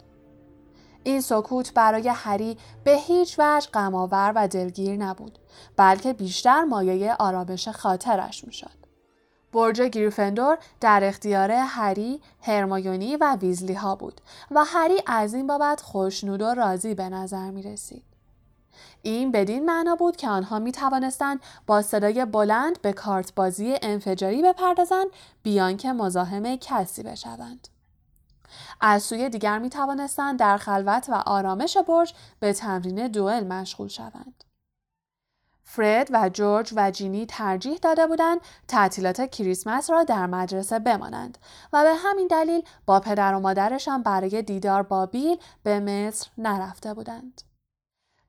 این 1.04 1.20
سکوت 1.20 1.74
برای 1.74 2.08
هری 2.08 2.58
به 2.84 2.96
هیچ 2.96 3.36
وجه 3.38 3.68
غمآور 3.74 4.32
و 4.36 4.48
دلگیر 4.48 4.96
نبود 4.96 5.38
بلکه 5.76 6.12
بیشتر 6.12 6.64
مایه 6.64 7.14
آرامش 7.14 7.68
خاطرش 7.68 8.44
می‌شد. 8.44 8.82
برج 9.52 9.82
گریفندور 9.82 10.58
در 10.80 11.04
اختیار 11.04 11.50
هری، 11.50 12.20
هرمایونی 12.40 13.16
و 13.16 13.36
ویزلی 13.36 13.74
ها 13.74 13.96
بود 13.96 14.20
و 14.50 14.64
هری 14.64 15.02
از 15.06 15.34
این 15.34 15.46
بابت 15.46 15.80
خوشنود 15.80 16.42
و 16.42 16.54
راضی 16.54 16.94
به 16.94 17.08
نظر 17.08 17.50
می 17.50 17.62
رسید. 17.62 18.11
این 19.02 19.32
بدین 19.32 19.64
معنا 19.64 19.96
بود 19.96 20.16
که 20.16 20.28
آنها 20.28 20.58
می 20.58 20.72
توانستند 20.72 21.40
با 21.66 21.82
صدای 21.82 22.24
بلند 22.24 22.82
به 22.82 22.92
کارت 22.92 23.34
بازی 23.34 23.76
انفجاری 23.82 24.42
بپردازند 24.42 25.06
بیان 25.42 25.76
که 25.76 25.92
مزاحم 25.92 26.56
کسی 26.56 27.02
بشوند. 27.02 27.68
از 28.80 29.02
سوی 29.02 29.28
دیگر 29.28 29.58
می 29.58 29.70
توانستند 29.70 30.38
در 30.38 30.56
خلوت 30.56 31.08
و 31.08 31.14
آرامش 31.14 31.76
برج 31.76 32.14
به 32.40 32.52
تمرین 32.52 33.08
دوئل 33.08 33.46
مشغول 33.46 33.88
شوند. 33.88 34.44
فرد 35.64 36.08
و 36.12 36.28
جورج 36.28 36.72
و 36.76 36.90
جینی 36.90 37.26
ترجیح 37.26 37.78
داده 37.82 38.06
بودند 38.06 38.40
تعطیلات 38.68 39.30
کریسمس 39.30 39.90
را 39.90 40.04
در 40.04 40.26
مدرسه 40.26 40.78
بمانند 40.78 41.38
و 41.72 41.82
به 41.82 41.94
همین 41.94 42.26
دلیل 42.26 42.62
با 42.86 43.00
پدر 43.00 43.34
و 43.34 43.40
مادرشان 43.40 44.02
برای 44.02 44.42
دیدار 44.42 44.82
با 44.82 45.06
بیل 45.06 45.36
به 45.62 45.80
مصر 45.80 46.30
نرفته 46.38 46.94
بودند. 46.94 47.42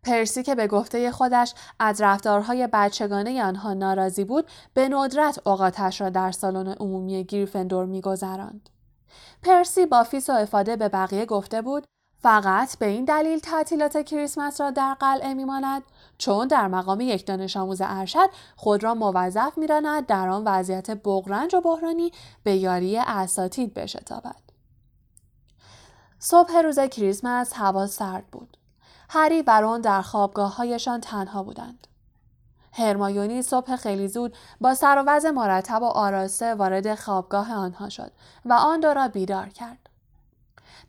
پرسی 0.03 0.43
که 0.43 0.55
به 0.55 0.67
گفته 0.67 1.11
خودش 1.11 1.53
از 1.79 2.01
رفتارهای 2.01 2.67
بچگانه 2.73 3.43
آنها 3.43 3.73
ناراضی 3.73 4.23
بود 4.23 4.47
به 4.73 4.89
ندرت 4.89 5.47
اوقاتش 5.47 6.01
را 6.01 6.09
در 6.09 6.31
سالن 6.31 6.67
عمومی 6.67 7.23
گریفندور 7.23 7.85
میگذراند. 7.85 8.69
پرسی 9.43 9.85
با 9.85 10.03
فیس 10.03 10.29
و 10.29 10.33
افاده 10.33 10.75
به 10.75 10.89
بقیه 10.89 11.25
گفته 11.25 11.61
بود 11.61 11.87
فقط 12.23 12.77
به 12.77 12.85
این 12.85 13.05
دلیل 13.05 13.39
تعطیلات 13.39 13.97
کریسمس 13.97 14.61
را 14.61 14.71
در 14.71 14.93
قلعه 14.93 15.33
میماند 15.33 15.83
چون 16.17 16.47
در 16.47 16.67
مقام 16.67 17.01
یک 17.01 17.25
دانش 17.25 17.57
آموز 17.57 17.81
ارشد 17.83 18.29
خود 18.55 18.83
را 18.83 18.93
موظف 18.93 19.57
می‌داند 19.57 20.05
در 20.05 20.29
آن 20.29 20.43
وضعیت 20.45 20.91
بغرنج 20.91 21.55
و 21.55 21.61
بحرانی 21.61 22.11
به 22.43 22.55
یاری 22.55 22.97
اساتید 22.97 23.73
بشتابد. 23.73 24.41
صبح 26.19 26.57
روز 26.57 26.79
کریسمس 26.79 27.53
هوا 27.53 27.87
سرد 27.87 28.27
بود. 28.31 28.57
هری 29.15 29.41
و 29.41 29.61
رون 29.61 29.81
در 29.81 30.01
خوابگاههایشان 30.01 31.01
تنها 31.01 31.43
بودند 31.43 31.87
هرمایونی 32.71 33.41
صبح 33.41 33.75
خیلی 33.75 34.07
زود 34.07 34.35
با 34.61 34.73
سر 34.73 35.03
و 35.07 35.31
مرتب 35.31 35.81
و 35.81 35.85
آراسته 35.85 36.55
وارد 36.55 36.95
خوابگاه 36.95 37.53
آنها 37.53 37.89
شد 37.89 38.11
و 38.45 38.53
آن 38.53 38.81
را 38.81 39.07
بیدار 39.07 39.49
کرد. 39.49 39.89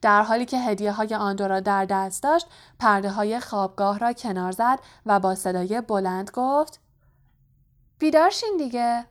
در 0.02 0.23
حالی 0.23 0.45
که 0.45 0.59
هدیه 0.59 0.93
های 0.93 1.14
آن 1.14 1.38
را 1.38 1.61
در 1.61 1.85
دست 1.85 2.23
داشت، 2.23 2.47
پرده 2.81 3.11
های 3.11 3.40
خوابگاه 3.40 3.99
را 3.99 4.12
کنار 4.12 4.52
زد 4.52 4.78
و 5.07 5.21
با 5.21 5.35
صدای 5.35 5.81
بلند 5.81 6.31
گفت 6.31 6.81
بیدار 7.99 8.31
شین 8.31 8.57
دیگه. 8.59 9.07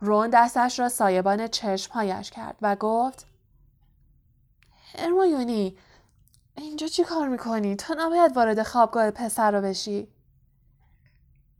رون 0.00 0.30
دستش 0.30 0.78
را 0.78 0.88
سایبان 0.88 1.48
چشمهایش 1.48 2.30
کرد 2.30 2.56
و 2.62 2.76
گفت 2.76 3.26
هرمایونی 4.98 5.76
اینجا 6.56 6.86
چی 6.86 7.04
کار 7.04 7.28
می‌کنی؟ 7.28 7.76
تو 7.76 7.94
نباید 7.98 8.36
وارد 8.36 8.62
خوابگاه 8.62 9.10
پسر 9.10 9.50
رو 9.50 9.60
بشی. 9.60 10.08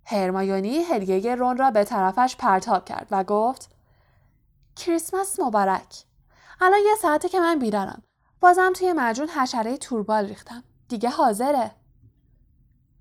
هرمایونی 0.04 0.78
هدیه 0.78 1.34
رون 1.34 1.56
را 1.56 1.70
به 1.70 1.84
طرفش 1.84 2.36
پرتاب 2.36 2.84
کرد 2.84 3.06
و 3.10 3.24
گفت 3.24 3.70
کریسمس 4.76 5.40
مبارک. 5.40 6.04
الان 6.60 6.80
یه 6.86 6.94
ساعته 7.02 7.28
که 7.28 7.40
من 7.40 7.58
بیدارم. 7.58 8.02
بازم 8.40 8.72
توی 8.72 8.92
مجون 8.92 9.28
حشره 9.28 9.76
توربال 9.76 10.26
ریختم. 10.26 10.64
دیگه 10.88 11.08
حاضره. 11.08 11.70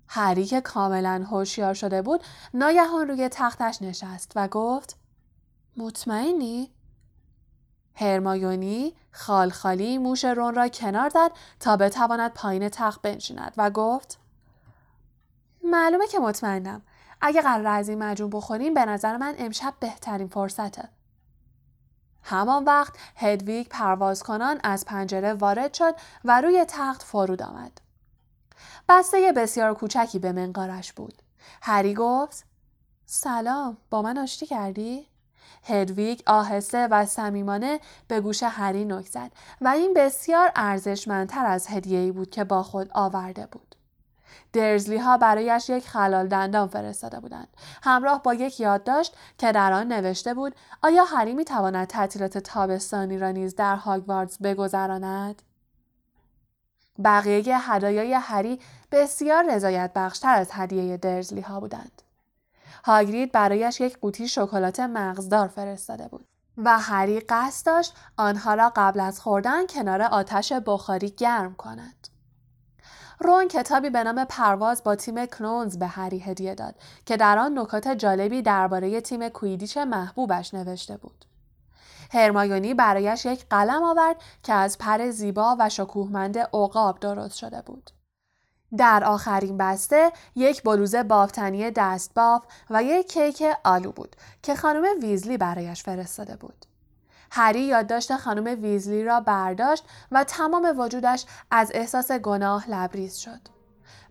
هری 0.08 0.44
که 0.44 0.60
کاملا 0.60 1.26
هوشیار 1.30 1.74
شده 1.74 2.02
بود 2.02 2.24
ناگهان 2.54 3.08
روی 3.08 3.28
تختش 3.28 3.82
نشست 3.82 4.32
و 4.36 4.48
گفت 4.48 4.96
مطمئنی؟ 5.76 6.70
هرمایونی 8.00 8.94
خالخالی 9.12 9.98
موش 9.98 10.24
رون 10.24 10.54
را 10.54 10.68
کنار 10.68 11.08
زد 11.08 11.30
تا 11.60 11.76
بتواند 11.76 12.34
پایین 12.34 12.68
تخت 12.68 13.02
بنشیند 13.02 13.54
و 13.56 13.70
گفت 13.70 14.18
معلومه 15.64 16.06
که 16.06 16.18
مطمئنم. 16.18 16.82
اگه 17.20 17.42
قرار 17.42 17.66
از 17.66 17.88
این 17.88 18.02
مجون 18.02 18.30
بخوریم 18.30 18.74
به 18.74 18.84
نظر 18.84 19.16
من 19.16 19.34
امشب 19.38 19.74
بهترین 19.80 20.28
فرصته. 20.28 20.88
همان 22.22 22.64
وقت 22.64 22.94
هدویگ 23.16 23.66
پرواز 23.68 24.22
کنان 24.22 24.60
از 24.64 24.84
پنجره 24.84 25.34
وارد 25.34 25.74
شد 25.74 25.94
و 26.24 26.40
روی 26.40 26.64
تخت 26.68 27.02
فرود 27.02 27.42
آمد. 27.42 27.80
بسته 28.88 29.32
بسیار 29.32 29.74
کوچکی 29.74 30.18
به 30.18 30.32
منقارش 30.32 30.92
بود. 30.92 31.22
هری 31.62 31.94
گفت 31.94 32.44
سلام 33.06 33.76
با 33.90 34.02
من 34.02 34.18
آشتی 34.18 34.46
کردی؟ 34.46 35.09
هدویگ 35.64 36.20
آهسته 36.26 36.88
و 36.90 37.06
صمیمانه 37.06 37.80
به 38.08 38.20
گوش 38.20 38.42
هری 38.42 38.84
نک 38.84 39.06
زد 39.06 39.30
و 39.60 39.68
این 39.68 39.94
بسیار 39.94 40.52
ارزشمندتر 40.56 41.46
از 41.46 41.66
هدیه‌ای 41.66 42.12
بود 42.12 42.30
که 42.30 42.44
با 42.44 42.62
خود 42.62 42.90
آورده 42.92 43.46
بود. 43.46 43.74
درزلی 44.52 44.98
ها 44.98 45.16
برایش 45.16 45.68
یک 45.68 45.88
خلال 45.88 46.28
دندان 46.28 46.68
فرستاده 46.68 47.20
بودند. 47.20 47.48
همراه 47.82 48.22
با 48.22 48.34
یک 48.34 48.60
یادداشت 48.60 49.16
که 49.38 49.52
در 49.52 49.72
آن 49.72 49.92
نوشته 49.92 50.34
بود 50.34 50.54
آیا 50.82 51.04
هری 51.04 51.34
می 51.34 51.44
تواند 51.44 51.86
تعطیلات 51.86 52.38
تابستانی 52.38 53.18
را 53.18 53.30
نیز 53.30 53.54
در 53.54 53.76
هاگواردز 53.76 54.38
بگذراند؟ 54.38 55.42
بقیه 57.04 57.70
هدایای 57.70 58.14
هری 58.14 58.60
بسیار 58.92 59.54
رضایت 59.54 59.90
بخشتر 59.94 60.34
از 60.34 60.48
هدیه 60.52 60.96
درزلی 60.96 61.40
ها 61.40 61.60
بودند. 61.60 62.02
هاگرید 62.84 63.32
برایش 63.32 63.80
یک 63.80 63.98
قوطی 63.98 64.28
شکلات 64.28 64.80
مغزدار 64.80 65.48
فرستاده 65.48 66.08
بود 66.08 66.26
و 66.56 66.78
هری 66.78 67.20
قصد 67.20 67.66
داشت 67.66 67.94
آنها 68.16 68.54
را 68.54 68.72
قبل 68.76 69.00
از 69.00 69.20
خوردن 69.20 69.66
کنار 69.66 70.02
آتش 70.02 70.52
بخاری 70.52 71.10
گرم 71.10 71.54
کند. 71.54 72.08
رون 73.20 73.48
کتابی 73.48 73.90
به 73.90 74.04
نام 74.04 74.24
پرواز 74.24 74.84
با 74.84 74.96
تیم 74.96 75.26
کلونز 75.26 75.78
به 75.78 75.86
هری 75.86 76.18
هدیه 76.18 76.54
داد 76.54 76.74
که 77.06 77.16
در 77.16 77.38
آن 77.38 77.58
نکات 77.58 77.88
جالبی 77.88 78.42
درباره 78.42 79.00
تیم 79.00 79.28
کویدیچ 79.28 79.76
محبوبش 79.76 80.54
نوشته 80.54 80.96
بود. 80.96 81.24
هرمایونی 82.12 82.74
برایش 82.74 83.24
یک 83.24 83.46
قلم 83.50 83.82
آورد 83.82 84.16
که 84.42 84.52
از 84.52 84.78
پر 84.78 85.10
زیبا 85.10 85.56
و 85.58 85.68
شکوهمند 85.68 86.38
عقاب 86.38 87.00
درست 87.00 87.36
شده 87.36 87.62
بود. 87.62 87.90
در 88.76 89.04
آخرین 89.04 89.56
بسته 89.56 90.12
یک 90.36 90.62
بلوز 90.62 90.94
بافتنی 90.94 91.70
دست 91.70 92.14
باف 92.14 92.42
و 92.70 92.82
یک 92.82 93.12
کیک 93.12 93.42
آلو 93.64 93.92
بود 93.92 94.16
که 94.42 94.54
خانم 94.54 94.84
ویزلی 95.02 95.36
برایش 95.36 95.82
فرستاده 95.82 96.36
بود. 96.36 96.66
هری 97.32 97.60
یادداشت 97.60 98.16
خانم 98.16 98.62
ویزلی 98.62 99.04
را 99.04 99.20
برداشت 99.20 99.84
و 100.12 100.24
تمام 100.24 100.74
وجودش 100.78 101.24
از 101.50 101.70
احساس 101.74 102.12
گناه 102.12 102.70
لبریز 102.70 103.16
شد. 103.16 103.40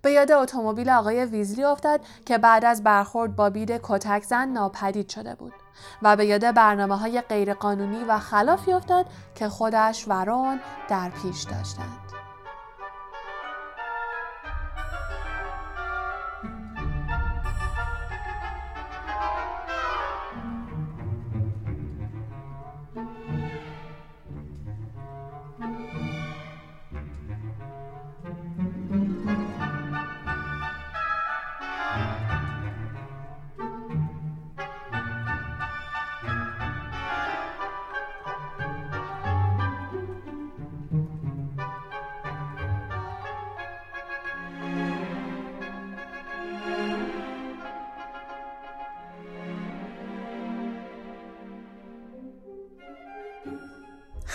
به 0.01 0.11
یاد 0.11 0.31
اتومبیل 0.31 0.89
آقای 0.89 1.25
ویزلی 1.25 1.63
افتاد 1.63 2.01
که 2.25 2.37
بعد 2.37 2.65
از 2.65 2.83
برخورد 2.83 3.35
با 3.35 3.49
بید 3.49 3.79
کتک 3.83 4.23
زن 4.23 4.47
ناپدید 4.49 5.09
شده 5.09 5.35
بود 5.35 5.53
و 6.01 6.15
به 6.15 6.25
یاد 6.25 6.55
برنامه 6.55 6.97
های 6.97 7.21
غیرقانونی 7.21 8.03
و 8.03 8.19
خلافی 8.19 8.73
افتاد 8.73 9.05
که 9.35 9.49
خودش 9.49 10.05
و 10.07 10.25
رون 10.25 10.59
در 10.89 11.09
پیش 11.09 11.43
داشتند. 11.43 12.08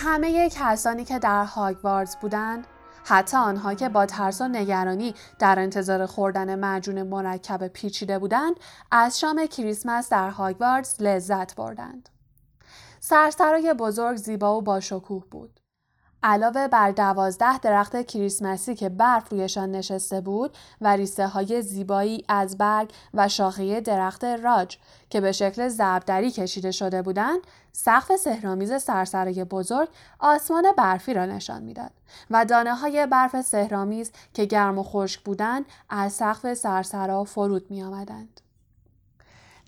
همه 0.05 0.49
کسانی 0.49 1.05
که 1.05 1.19
در 1.19 1.43
هاگواردز 1.43 2.15
بودند 2.15 2.67
حتی 3.05 3.37
آنها 3.37 3.73
که 3.73 3.89
با 3.89 4.05
ترس 4.05 4.41
و 4.41 4.47
نگرانی 4.47 5.13
در 5.39 5.59
انتظار 5.59 6.05
خوردن 6.05 6.59
معجون 6.59 7.03
مرکب 7.03 7.67
پیچیده 7.67 8.19
بودند 8.19 8.55
از 8.91 9.19
شام 9.19 9.45
کریسمس 9.45 10.09
در 10.09 10.29
هاگواردز 10.29 11.01
لذت 11.01 11.55
بردند. 11.55 12.09
سرسرای 12.99 13.73
بزرگ 13.73 14.17
زیبا 14.17 14.57
و 14.57 14.61
با 14.61 14.79
شکوه 14.79 15.25
بود. 15.31 15.59
علاوه 16.27 16.67
بر 16.67 16.91
دوازده 16.91 17.57
درخت 17.57 18.01
کریسمسی 18.01 18.75
که 18.75 18.89
برف 18.89 19.29
رویشان 19.29 19.71
نشسته 19.71 20.21
بود 20.21 20.57
و 20.81 20.95
ریسه 20.95 21.27
های 21.27 21.61
زیبایی 21.61 22.25
از 22.29 22.57
برگ 22.57 22.91
و 23.13 23.27
شاخه 23.27 23.81
درخت 23.81 24.23
راج 24.23 24.77
که 25.09 25.21
به 25.21 25.31
شکل 25.31 25.67
زبدری 25.67 26.31
کشیده 26.31 26.71
شده 26.71 27.01
بودند 27.01 27.39
سقف 27.71 28.15
سهرامیز 28.15 28.73
سرسرای 28.73 29.43
بزرگ 29.43 29.89
آسمان 30.19 30.65
برفی 30.77 31.13
را 31.13 31.25
نشان 31.25 31.63
می‌داد 31.63 31.91
و 32.31 32.45
دانه 32.45 32.75
های 32.75 33.07
برف 33.07 33.41
سهرامیز 33.41 34.11
که 34.33 34.45
گرم 34.45 34.77
و 34.77 34.83
خشک 34.83 35.23
بودند 35.23 35.65
از 35.89 36.13
سقف 36.13 36.53
سرسرا 36.53 37.23
فرود 37.23 37.71
می 37.71 37.83
آمدند. 37.83 38.44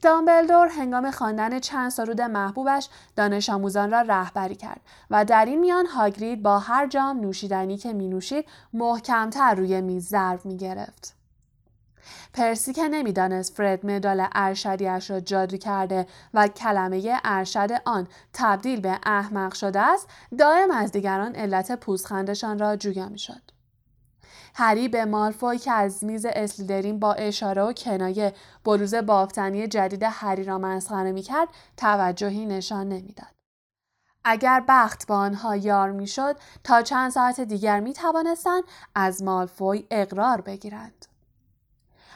دامبلدور 0.01 0.67
هنگام 0.67 1.11
خواندن 1.11 1.59
چند 1.59 1.91
سرود 1.91 2.21
محبوبش 2.21 2.89
دانش 3.15 3.49
آموزان 3.49 3.91
را 3.91 4.01
رهبری 4.01 4.55
کرد 4.55 4.81
و 5.09 5.25
در 5.25 5.45
این 5.45 5.59
میان 5.59 5.85
هاگرید 5.85 6.43
با 6.43 6.59
هر 6.59 6.87
جام 6.87 7.19
نوشیدنی 7.19 7.77
که 7.77 7.93
می 7.93 8.07
نوشید 8.07 8.45
محکمتر 8.73 9.55
روی 9.55 9.81
میز 9.81 10.07
ضرب 10.07 10.45
می 10.45 10.57
گرفت. 10.57 11.17
پرسی 12.33 12.73
که 12.73 12.87
نمی‌دانست 12.87 13.53
فرد 13.53 13.85
مدال 13.85 14.27
ارشدیش 14.31 15.11
را 15.11 15.19
جادو 15.19 15.57
کرده 15.57 16.07
و 16.33 16.47
کلمه 16.47 17.19
ارشد 17.23 17.69
آن 17.85 18.07
تبدیل 18.33 18.81
به 18.81 18.99
احمق 19.03 19.53
شده 19.53 19.79
است 19.79 20.09
دائم 20.37 20.71
از 20.71 20.91
دیگران 20.91 21.35
علت 21.35 21.79
پوزخندشان 21.79 22.59
را 22.59 22.75
جویا 22.75 23.09
می‌شد 23.09 23.56
هری 24.55 24.87
به 24.87 25.05
مالفوی 25.05 25.57
که 25.57 25.71
از 25.71 26.03
میز 26.03 26.25
اسلیدرین 26.29 26.99
با 26.99 27.13
اشاره 27.13 27.61
و 27.61 27.73
کنایه 27.73 28.33
بروز 28.65 28.95
بافتنی 28.95 29.67
جدید 29.67 30.03
هری 30.03 30.43
را 30.43 30.57
مسخره 30.57 31.11
می‌کرد 31.11 31.47
توجهی 31.77 32.45
نشان 32.45 32.89
نمی‌داد 32.89 33.37
اگر 34.23 34.63
بخت 34.67 35.07
با 35.07 35.15
آنها 35.15 35.55
یار 35.55 35.91
می‌شد 35.91 36.35
تا 36.63 36.81
چند 36.81 37.11
ساعت 37.11 37.41
دیگر 37.41 37.79
می 37.79 37.93
توانستند 37.93 38.63
از 38.95 39.23
مالفوی 39.23 39.87
اقرار 39.91 40.41
بگیرند. 40.41 41.05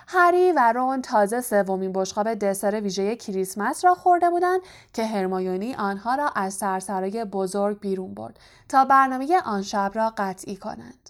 هری 0.07 0.51
و 0.51 0.73
رون 0.75 1.01
تازه 1.01 1.41
سومین 1.41 1.91
بشقاب 1.93 2.33
دسر 2.33 2.81
ویژه 2.81 3.15
کریسمس 3.15 3.85
را 3.85 3.95
خورده 3.95 4.29
بودند 4.29 4.61
که 4.93 5.05
هرمایونی 5.05 5.75
آنها 5.75 6.15
را 6.15 6.29
از 6.29 6.53
سرسرای 6.53 7.25
بزرگ 7.25 7.79
بیرون 7.79 8.13
برد 8.13 8.39
تا 8.69 8.85
برنامه 8.85 9.41
آن 9.45 9.61
شب 9.61 9.91
را 9.93 10.13
قطعی 10.17 10.55
کنند. 10.55 11.09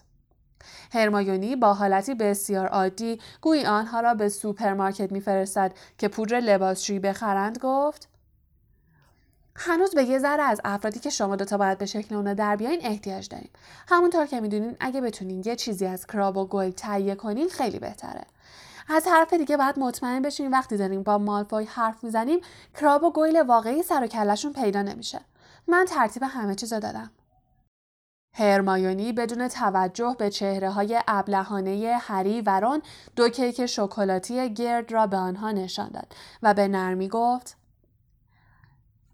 هرمایونی 0.92 1.56
با 1.56 1.74
حالتی 1.74 2.14
بسیار 2.14 2.66
عادی 2.66 3.20
گویی 3.40 3.64
آنها 3.64 4.00
را 4.00 4.14
به 4.14 4.28
سوپرمارکت 4.28 5.12
میفرستد 5.12 5.72
که 5.98 6.08
پودر 6.08 6.40
لباسشویی 6.40 6.98
بخرند 6.98 7.58
گفت. 7.58 8.08
هنوز 9.56 9.94
به 9.94 10.04
یه 10.04 10.18
ذره 10.18 10.42
از 10.42 10.60
افرادی 10.64 11.00
که 11.00 11.10
شما 11.10 11.36
دوتا 11.36 11.56
باید 11.56 11.78
به 11.78 11.86
شکل 11.86 12.14
اونا 12.14 12.34
در 12.34 12.56
بیاین 12.56 12.80
احتیاج 12.82 13.28
داریم. 13.28 13.50
همونطور 13.88 14.26
که 14.26 14.40
می‌دونین 14.40 14.76
اگه 14.80 15.00
بتونین 15.00 15.42
یه 15.46 15.56
چیزی 15.56 15.86
از 15.86 16.06
کراب 16.06 16.36
و 16.36 16.46
گل 16.46 16.70
تهیه 16.70 17.14
کنین 17.14 17.48
خیلی 17.48 17.78
بهتره. 17.78 18.24
از 18.88 19.06
حرف 19.06 19.32
دیگه 19.32 19.56
باید 19.56 19.78
مطمئن 19.78 20.22
بشین 20.22 20.50
وقتی 20.50 20.76
داریم 20.76 21.02
با 21.02 21.18
مالفوی 21.18 21.64
حرف 21.64 22.04
می‌زنیم 22.04 22.40
کراب 22.74 23.04
و 23.04 23.12
گویل 23.12 23.42
واقعی 23.42 23.82
سر 23.82 24.04
و 24.04 24.06
کلشون 24.06 24.52
پیدا 24.52 24.82
نمیشه. 24.82 25.20
من 25.68 25.84
ترتیب 25.84 26.22
همه 26.22 26.54
چیز 26.54 26.72
دادم. 26.72 27.10
هرمایونی 28.34 29.12
بدون 29.12 29.48
توجه 29.48 30.16
به 30.18 30.30
چهره 30.30 30.70
های 30.70 31.02
ابلهانه 31.08 31.98
هری 32.00 32.40
و 32.40 32.60
رون 32.60 32.82
دو 33.16 33.28
کیک 33.28 33.66
شکلاتی 33.66 34.54
گرد 34.54 34.92
را 34.92 35.06
به 35.06 35.16
آنها 35.16 35.52
نشان 35.52 35.88
داد 35.88 36.14
و 36.42 36.54
به 36.54 36.68
نرمی 36.68 37.08
گفت 37.08 37.56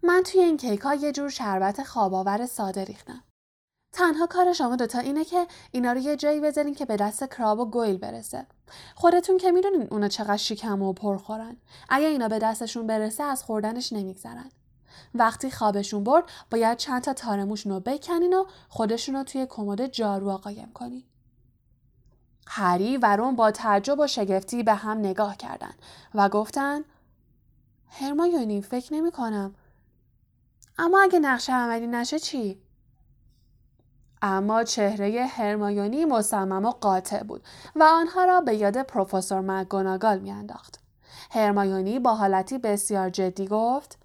من 0.03 0.23
توی 0.25 0.41
این 0.41 0.57
کیک 0.57 0.79
ها 0.79 0.93
یه 0.93 1.11
جور 1.11 1.29
شربت 1.29 1.83
خواباور 1.83 2.45
ساده 2.45 2.83
ریختم. 2.83 3.23
تنها 3.93 4.27
کار 4.27 4.53
شما 4.53 4.75
دوتا 4.75 4.99
اینه 4.99 5.25
که 5.25 5.47
اینا 5.71 5.91
رو 5.91 5.99
یه 5.99 6.15
جایی 6.15 6.39
بذارین 6.39 6.75
که 6.75 6.85
به 6.85 6.97
دست 6.97 7.23
کراب 7.23 7.59
و 7.59 7.65
گویل 7.65 7.97
برسه. 7.97 8.47
خودتون 8.95 9.37
که 9.37 9.51
می‌دونین 9.51 9.87
اونا 9.91 10.07
چقدر 10.07 10.37
شکم 10.37 10.81
و 10.81 10.93
پرخورن. 10.93 11.57
اگه 11.89 12.07
اینا 12.07 12.27
به 12.27 12.39
دستشون 12.39 12.87
برسه 12.87 13.23
از 13.23 13.43
خوردنش 13.43 13.93
نمیگذرن. 13.93 14.51
وقتی 15.15 15.51
خوابشون 15.51 16.03
برد 16.03 16.23
باید 16.51 16.77
چند 16.77 17.01
تا 17.01 17.13
تارموشون 17.13 17.71
رو 17.71 17.79
بکنین 17.79 18.33
و 18.33 18.45
خودشون 18.69 19.15
رو 19.15 19.23
توی 19.23 19.45
کمد 19.49 19.87
جارو 19.87 20.37
قایم 20.37 20.71
کنین. 20.73 21.03
هری 22.47 22.97
و 22.97 23.15
رون 23.15 23.35
با 23.35 23.51
تعجب 23.51 23.99
و 23.99 24.07
شگفتی 24.07 24.63
به 24.63 24.73
هم 24.73 24.97
نگاه 24.97 25.37
کردند 25.37 25.75
و 26.15 26.29
گفتن 26.29 26.81
هرمایونی 27.87 28.61
فکر 28.61 28.93
نمی 28.93 29.11
کنم. 29.11 29.55
اما 30.77 31.01
اگه 31.01 31.19
نقشه 31.19 31.53
عملی 31.53 31.87
نشه 31.87 32.19
چی؟ 32.19 32.61
اما 34.21 34.63
چهره 34.63 35.25
هرمایونی 35.25 36.05
مصمم 36.05 36.65
و 36.65 36.71
قاطع 36.71 37.23
بود 37.23 37.43
و 37.75 37.83
آنها 37.83 38.25
را 38.25 38.41
به 38.41 38.55
یاد 38.55 38.81
پروفسور 38.81 39.41
مگوناگال 39.41 40.19
میانداخت. 40.19 40.79
هرمایونی 41.31 41.99
با 41.99 42.15
حالتی 42.15 42.57
بسیار 42.57 43.09
جدی 43.09 43.47
گفت 43.47 43.97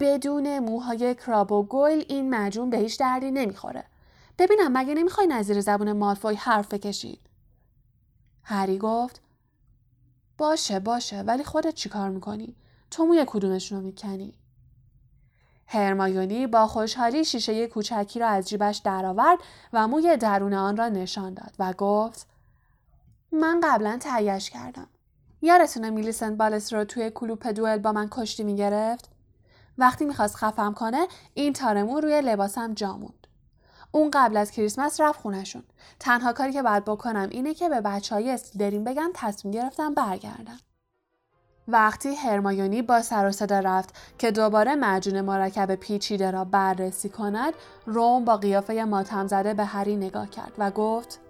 بدون 0.00 0.58
موهای 0.58 1.14
کراب 1.14 1.52
و 1.52 1.62
گل 1.62 2.02
این 2.08 2.34
مجون 2.34 2.70
به 2.70 2.76
هیچ 2.76 2.98
دردی 2.98 3.30
نمی‌خوره. 3.30 3.84
ببینم 4.38 4.78
مگه 4.78 4.94
نمی‌خوای 4.94 5.26
نظیر 5.26 5.60
زبون 5.60 5.92
مالفوی 5.92 6.34
حرف 6.34 6.74
بکشید؟ 6.74 7.20
هری 8.42 8.78
گفت 8.78 9.20
باشه 10.38 10.80
باشه 10.80 11.20
ولی 11.20 11.44
خودت 11.44 11.74
چیکار 11.74 12.10
می‌کنی؟ 12.10 12.56
تو 12.90 13.04
موی 13.04 13.24
کدومشون 13.26 13.78
رو 13.78 13.84
می‌کنی؟ 13.84 14.34
هرمایونی 15.66 16.46
با 16.46 16.66
خوشحالی 16.66 17.24
شیشه 17.24 17.66
کوچکی 17.66 18.18
را 18.18 18.28
از 18.28 18.48
جیبش 18.48 18.78
درآورد 18.78 19.38
و 19.72 19.88
موی 19.88 20.16
درون 20.16 20.54
آن 20.54 20.76
را 20.76 20.88
نشان 20.88 21.34
داد 21.34 21.54
و 21.58 21.72
گفت 21.72 22.26
من 23.32 23.60
قبلا 23.64 23.98
تهیهش 24.00 24.50
کردم. 24.50 24.86
یارتونه 25.42 25.90
میلیسنت 25.90 26.36
بالس 26.36 26.72
رو 26.72 26.84
توی 26.84 27.10
کلوپ 27.10 27.46
دوئل 27.46 27.78
با 27.78 27.92
من 27.92 28.08
کشتی 28.10 28.44
می‌گرفت؟ 28.44 29.08
وقتی 29.80 30.04
می‌خواست 30.04 30.36
خفم 30.36 30.72
کنه 30.72 31.06
این 31.34 31.52
تارمو 31.52 32.00
روی 32.00 32.20
لباسم 32.20 32.74
جاموند. 32.74 33.26
اون 33.92 34.10
قبل 34.14 34.36
از 34.36 34.50
کریسمس 34.50 35.00
رفت 35.00 35.20
خونشون. 35.20 35.62
تنها 36.00 36.32
کاری 36.32 36.52
که 36.52 36.62
باید 36.62 36.84
بکنم 36.84 37.28
اینه 37.30 37.54
که 37.54 37.68
به 37.68 37.80
بچه 37.80 38.14
های 38.14 38.30
اسلیدرین 38.30 38.84
بگم 38.84 39.10
تصمیم 39.14 39.54
گرفتم 39.54 39.94
برگردم. 39.94 40.58
وقتی 41.68 42.14
هرمایونی 42.14 42.82
با 42.82 43.02
سر 43.02 43.28
و 43.28 43.32
صدا 43.32 43.58
رفت 43.58 43.94
که 44.18 44.30
دوباره 44.30 44.74
معجون 44.74 45.20
مرکب 45.20 45.74
پیچیده 45.74 46.30
را 46.30 46.44
بررسی 46.44 47.08
کند 47.08 47.54
روم 47.86 48.24
با 48.24 48.36
قیافه 48.36 48.84
ماتم 48.84 49.26
زده 49.26 49.54
به 49.54 49.64
هری 49.64 49.96
نگاه 49.96 50.30
کرد 50.30 50.52
و 50.58 50.70
گفت 50.70 51.20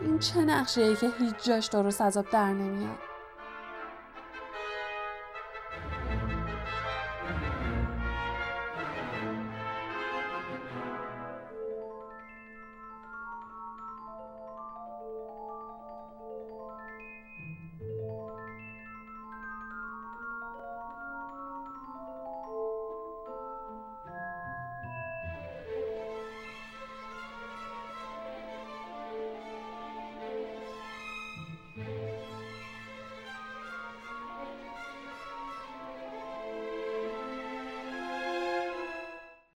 این 0.00 0.18
چه 0.18 0.40
نقشه 0.40 0.80
ای 0.80 0.96
که 0.96 1.10
هیچ 1.18 1.34
جاش 1.42 1.66
درست 1.66 2.00
از 2.00 2.18
در 2.32 2.52
نمیاد 2.52 3.09